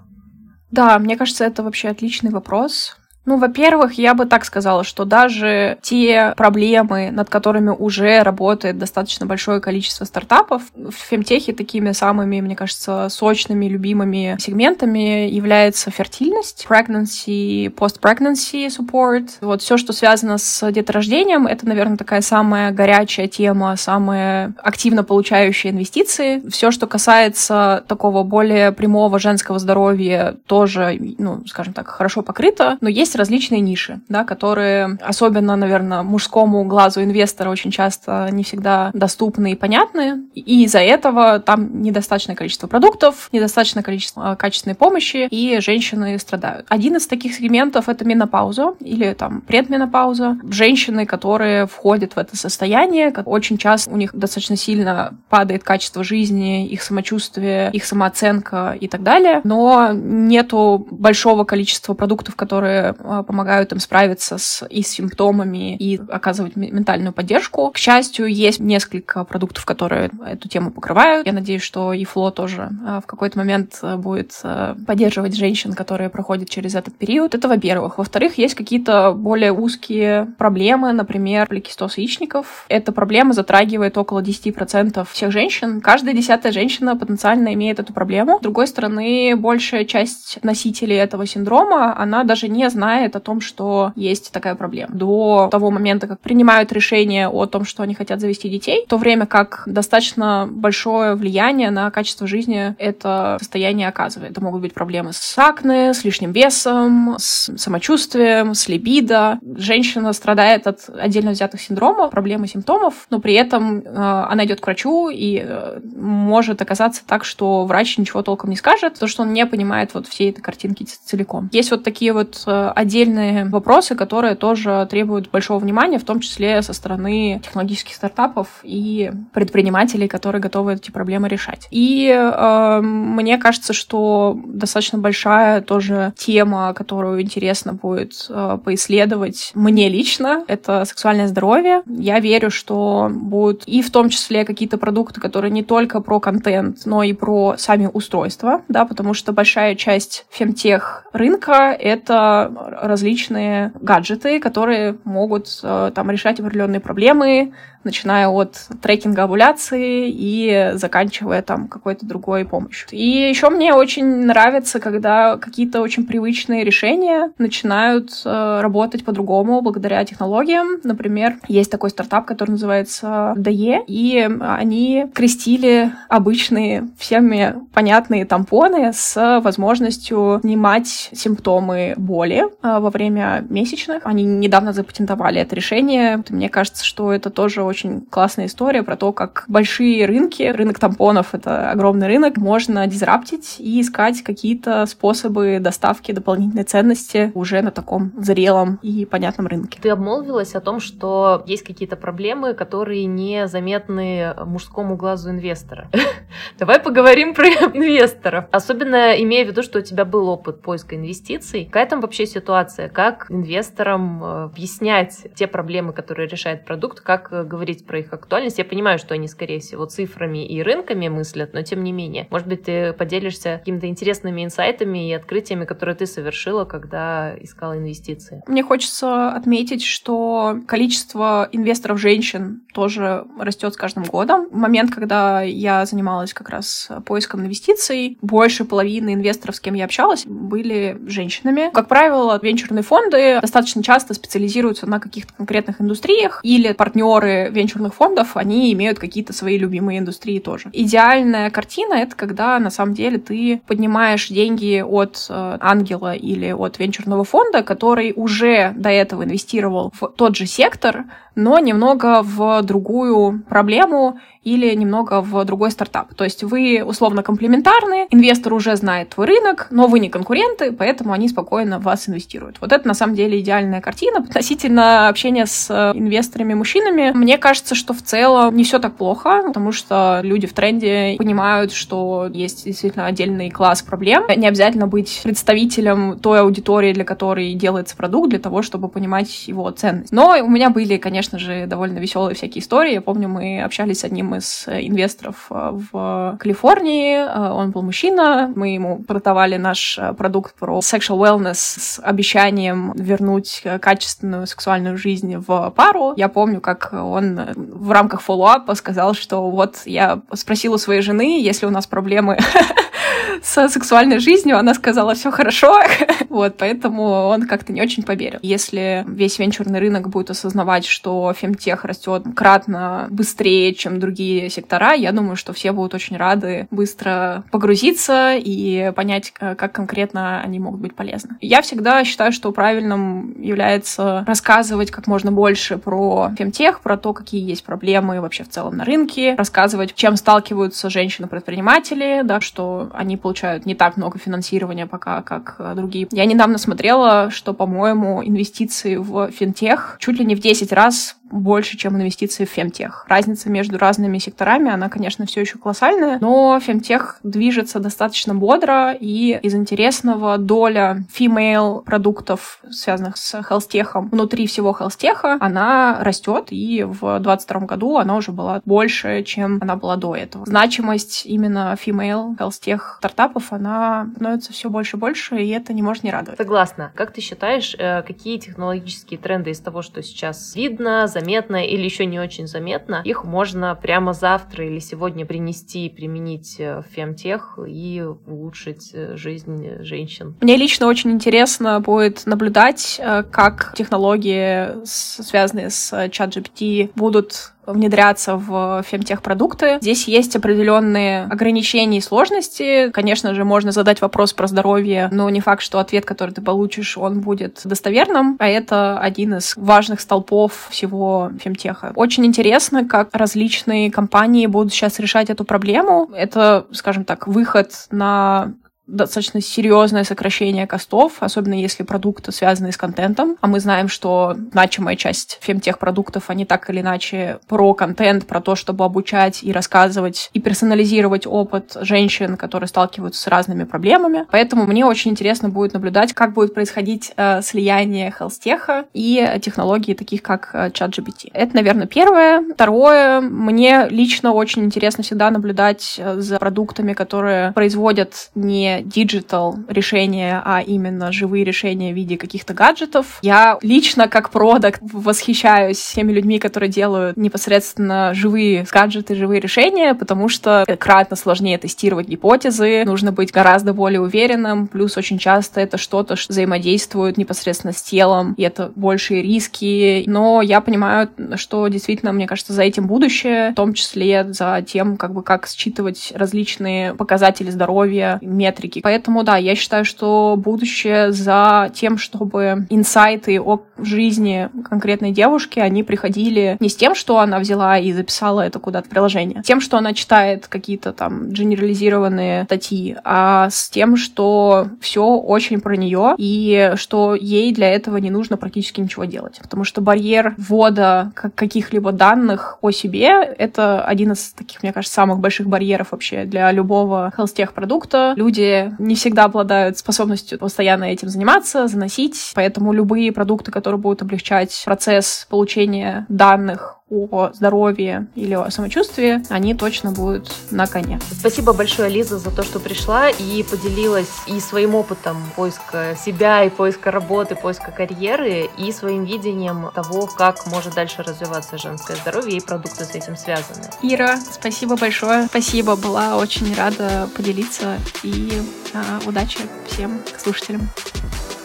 [0.71, 2.97] Да, мне кажется, это вообще отличный вопрос.
[3.27, 9.25] Ну, во-первых, я бы так сказала, что даже те проблемы, над которыми уже работает достаточно
[9.25, 17.73] большое количество стартапов, в фемтехе такими самыми, мне кажется, сочными, любимыми сегментами является фертильность, pregnancy,
[17.73, 19.29] post-pregnancy support.
[19.41, 25.71] Вот все, что связано с деторождением, это, наверное, такая самая горячая тема, самая активно получающая
[25.71, 26.43] инвестиции.
[26.51, 32.89] Все, что касается такого более прямого женского здоровья, тоже, ну, скажем так, хорошо покрыто, но
[32.91, 39.53] есть различные ниши, да, которые особенно, наверное, мужскому глазу инвестора очень часто не всегда доступны
[39.53, 45.61] и понятны, и из-за этого там недостаточное количество продуктов, недостаточное количество а, качественной помощи, и
[45.61, 46.67] женщины страдают.
[46.69, 50.39] Один из таких сегментов— это менопауза или там предменопауза.
[50.49, 56.67] Женщины, которые входят в это состояние, очень часто у них достаточно сильно падает качество жизни,
[56.67, 62.95] их самочувствие, их самооценка и так далее, но нету большого количества продуктов, которые
[63.27, 67.71] помогают им справиться с и с симптомами, и оказывать ментальную поддержку.
[67.71, 71.27] К счастью, есть несколько продуктов, которые эту тему покрывают.
[71.27, 74.41] Я надеюсь, что и Фло тоже а, в какой-то момент а, будет
[74.87, 77.35] поддерживать женщин, которые проходят через этот период.
[77.35, 77.99] Это во-первых.
[77.99, 82.65] Во-вторых, есть какие-то более узкие проблемы, например, поликистоз яичников.
[82.69, 85.81] Эта проблема затрагивает около 10% всех женщин.
[85.81, 88.39] Каждая десятая женщина потенциально имеет эту проблему.
[88.39, 93.93] С другой стороны, большая часть носителей этого синдрома, она даже не знает о том, что
[93.97, 94.95] есть такая проблема.
[94.95, 98.97] До того момента, как принимают решение о том, что они хотят завести детей, в то
[98.97, 104.33] время как достаточно большое влияние на качество жизни это состояние оказывает.
[104.33, 109.39] Это могут быть проблемы с акне, с лишним весом, с самочувствием, с либидо.
[109.57, 114.61] Женщина страдает от отдельно взятых синдромов, проблем и симптомов, но при этом э, она идет
[114.61, 119.23] к врачу и э, может оказаться так, что врач ничего толком не скажет, потому что
[119.23, 121.49] он не понимает вот всей этой картинки целиком.
[121.53, 126.61] Есть вот такие вот э, отдельные вопросы, которые тоже требуют большого внимания, в том числе
[126.63, 131.67] со стороны технологических стартапов и предпринимателей, которые готовы эти проблемы решать.
[131.71, 139.89] И э, мне кажется, что достаточно большая тоже тема, которую интересно будет э, поисследовать мне
[139.89, 141.83] лично, это сексуальное здоровье.
[141.87, 146.85] Я верю, что будут и в том числе какие-то продукты, которые не только про контент,
[146.85, 154.41] но и про сами устройства, да, потому что большая часть фемтех рынка— это различные гаджеты,
[154.41, 157.53] которые могут э, там решать определенные проблемы,
[157.85, 162.89] начиная от трекинга овуляции и заканчивая там какой-то другой помощью.
[162.93, 170.05] И еще мне очень нравится, когда какие-то очень привычные решения начинают э, работать по-другому благодаря
[170.05, 170.81] технологиям.
[170.83, 179.41] Например, есть такой стартап, который называется DE, и они крестили обычные всеми понятные тампоны с
[179.43, 184.03] возможностью снимать симптомы боли э, во время месячных.
[184.05, 186.23] Они недавно запатентовали это решение.
[186.29, 190.79] Мне кажется, что это тоже очень очень классная история про то, как большие рынки, рынок
[190.79, 197.73] тампонов— это огромный рынок, можно дизраптить и искать какие-то способы доставки дополнительной ценности уже на
[197.73, 199.81] таком зрелом и понятном рынке.
[199.83, 205.89] Ты обмолвилась о том, что есть какие-то проблемы, которые не заметны мужскому глазу инвестора.
[206.59, 208.45] Давай поговорим про инвесторов.
[208.53, 211.65] Особенно имея в виду, что у тебя был опыт поиска инвестиций.
[211.65, 212.89] Какая там вообще ситуация?
[212.89, 218.13] Как инвесторам э, объяснять те проблемы, которые решает продукт, как э, говорить говорить про их
[218.13, 218.59] актуальность.
[218.59, 222.27] Я понимаю, что они, скорее всего, цифрами и рынками мыслят, но тем не менее.
[222.31, 228.43] Может быть, ты поделишься какими-то интересными инсайтами и открытиями, которые ты совершила, когда искала инвестиции.
[228.47, 234.49] Мне хочется отметить, что количество инвесторов женщин тоже растет с каждым годом.
[234.51, 239.87] В момент, когда я занималась как раз поиском инвестиций, больше половины инвесторов, с кем я
[239.87, 241.71] общалась, были женщинами.
[241.73, 248.37] Как правило, венчурные фонды достаточно часто специализируются на каких-то конкретных индустриях или партнеры венчурных фондов,
[248.37, 250.71] они имеют какие-то свои любимые индустрии тоже.
[250.73, 256.79] Идеальная картина— это когда на самом деле ты поднимаешь деньги от э, ангела или от
[256.79, 261.05] венчурного фонда, который уже до этого инвестировал в тот же сектор,
[261.35, 266.15] но немного в другую проблему или немного в другой стартап.
[266.15, 271.13] То есть вы условно комплементарны, инвестор уже знает твой рынок, но вы не конкуренты, поэтому
[271.15, 272.59] они спокойно в вас инвестируют.
[272.61, 274.19] Вот это на самом деле идеальная картина.
[274.19, 280.21] Относительно общения с инвесторами-мужчинами, мне кажется, что в целом не все так плохо, потому что
[280.23, 284.25] люди в тренде понимают, что есть действительно отдельный класс проблем.
[284.37, 289.71] Не обязательно быть представителем той аудитории, для которой делается продукт, для того, чтобы понимать его
[289.71, 290.13] ценность.
[290.13, 292.95] Но у меня были, конечно же, довольно веселые всякие истории.
[292.95, 297.17] Я помню, мы общались с одним из инвесторов э, в Калифорнии.
[297.17, 298.53] Э, он был мужчина.
[298.55, 305.37] Мы ему продавали наш э, продукт про sexual wellness с обещанием вернуть качественную сексуальную жизнь
[305.37, 306.15] в пару.
[306.17, 311.67] Я помню, как он в рамках фоллоуапа сказал, что вот я спросила своей жены, если
[311.67, 312.39] у нас проблемы
[313.43, 315.77] с сексуальной жизнью, она сказала, все хорошо,
[316.29, 318.39] вот, поэтому он как-то не очень поверил.
[318.43, 325.13] Если весь венчурный рынок будет осознавать, что фемтех растет кратно быстрее, чем другие сектора, я
[325.13, 330.81] думаю, что все будут очень рады быстро погрузиться и понять, э, как конкретно они могут
[330.81, 331.37] быть полезны.
[331.41, 337.49] Я всегда считаю, что правильным является рассказывать как можно больше про фемтех, про то, какие
[337.49, 343.65] есть проблемы вообще в целом на рынке, рассказывать, чем сталкиваются женщины-предприниматели, да, что они получают
[343.65, 346.07] не так много финансирования пока, как э, другие.
[346.11, 351.77] Я недавно смотрела, что, по-моему, инвестиции в финтех чуть ли не в 10 раз больше,
[351.77, 353.05] чем инвестиции в фемтех.
[353.09, 359.39] Разница между разными секторами, она, конечно, все еще колоссальная, но фемтех движется достаточно бодро, и
[359.43, 367.01] из интересного доля female продуктов, связанных с хелстехом, внутри всего хелстеха, она растет, и в
[367.01, 370.47] 2022 году она уже была больше, чем она была до этого.
[370.47, 376.05] Значимость именно female хелстех стартапов, она становится все больше и больше, и это не может
[376.05, 376.39] не радовать.
[376.39, 376.93] Согласна.
[376.95, 382.07] Как ты считаешь, э, какие технологические тренды из того, что сейчас видно, заметно или еще
[382.07, 387.59] не очень заметно, их можно прямо завтра или сегодня принести и применить э, в фемтех
[387.67, 390.37] и улучшить э, жизнь женщин?
[390.41, 393.01] Мне лично очень интересно будет наблюдать,
[393.31, 399.79] как технологии, связанные с чат GPT, будут внедряться в фемтехпродукты.
[399.81, 402.91] Здесь есть определенные ограничения и сложности.
[402.91, 406.97] Конечно же, можно задать вопрос про здоровье, но не факт, что ответ, который ты получишь,
[406.99, 411.93] он будет достоверным, а это один из важных столпов всего фемтеха.
[411.95, 416.11] Очень интересно, как различные компании будут сейчас решать эту проблему.
[416.15, 418.53] Это, скажем так, выход на
[418.87, 423.37] достаточно серьезное сокращение костов, особенно если продукты связаны с контентом.
[423.41, 428.41] А мы знаем, что значимая часть фемтех продуктов, они так или иначе про контент, про
[428.41, 434.27] то, чтобы обучать и рассказывать и персонализировать опыт женщин, которые сталкиваются с разными проблемами.
[434.31, 440.23] Поэтому мне очень интересно будет наблюдать, как будет происходить э, слияние хелстеха и технологий таких,
[440.23, 441.31] как э, ChatGPT.
[441.33, 442.43] Это, наверное, первое.
[442.55, 450.43] Второе, мне лично очень интересно всегда наблюдать э, за продуктами, которые производят не digital решения,
[450.45, 453.19] а именно живые решения в виде каких-то гаджетов.
[453.23, 460.29] Я лично как продакт восхищаюсь теми людьми, которые делают непосредственно живые гаджеты, живые решения, потому
[460.29, 466.17] что кратно сложнее тестировать гипотезы, нужно быть гораздо более уверенным, плюс очень часто это что-то
[466.17, 472.27] что взаимодействует непосредственно с телом, и это большие риски, но я понимаю, что действительно, мне
[472.27, 477.51] кажется, за этим будущее, в том числе за тем, как бы как считывать различные показатели
[477.51, 478.81] здоровья, метрики метрики.
[478.83, 485.83] Поэтому, да, я считаю, что будущее за тем, чтобы инсайты о жизни конкретной девушки, они
[485.83, 489.77] приходили не с тем, что она взяла и записала это куда-то в приложение, тем, что
[489.77, 496.73] она читает какие-то там генерализированные статьи, а с тем, что все очень про нее и
[496.77, 499.39] что ей для этого не нужно практически ничего делать.
[499.43, 503.09] Потому что барьер ввода каких-либо данных о себе—
[503.39, 508.15] это один из таких, мне кажется, самых больших барьеров вообще для любого хелстех продукта.
[508.17, 512.33] Люди не всегда обладают способностью постоянно этим заниматься, заносить.
[512.35, 516.81] Поэтому любые продукты, которые будут облегчать процесс получения данных
[517.11, 521.01] о здоровье или о самочувствии, они точно будут на коне.
[521.11, 526.51] Спасибо большое, Лиза, за то, что пришла и поделилась и своим опытом поиска себя, и
[526.51, 532.41] поиска работы, поиска карьеры, и своим видением того, как может дальше развиваться женское здоровье и
[532.41, 533.65] продукты с этим связаны.
[533.83, 535.27] Ира, спасибо большое.
[535.27, 538.43] Спасибо, была очень рада поделиться и
[538.73, 540.69] а, удачи всем слушателям.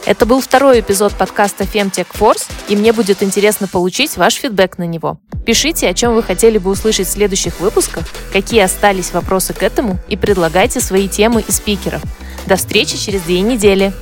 [0.05, 4.83] Это был второй эпизод подкаста Femtech Force, и мне будет интересно получить ваш фидбэк на
[4.83, 5.19] него.
[5.45, 9.99] Пишите, о чем вы хотели бы услышать в следующих выпусках, какие остались вопросы к этому,
[10.07, 12.01] и предлагайте свои темы и спикеров.
[12.47, 13.93] До встречи через две недели.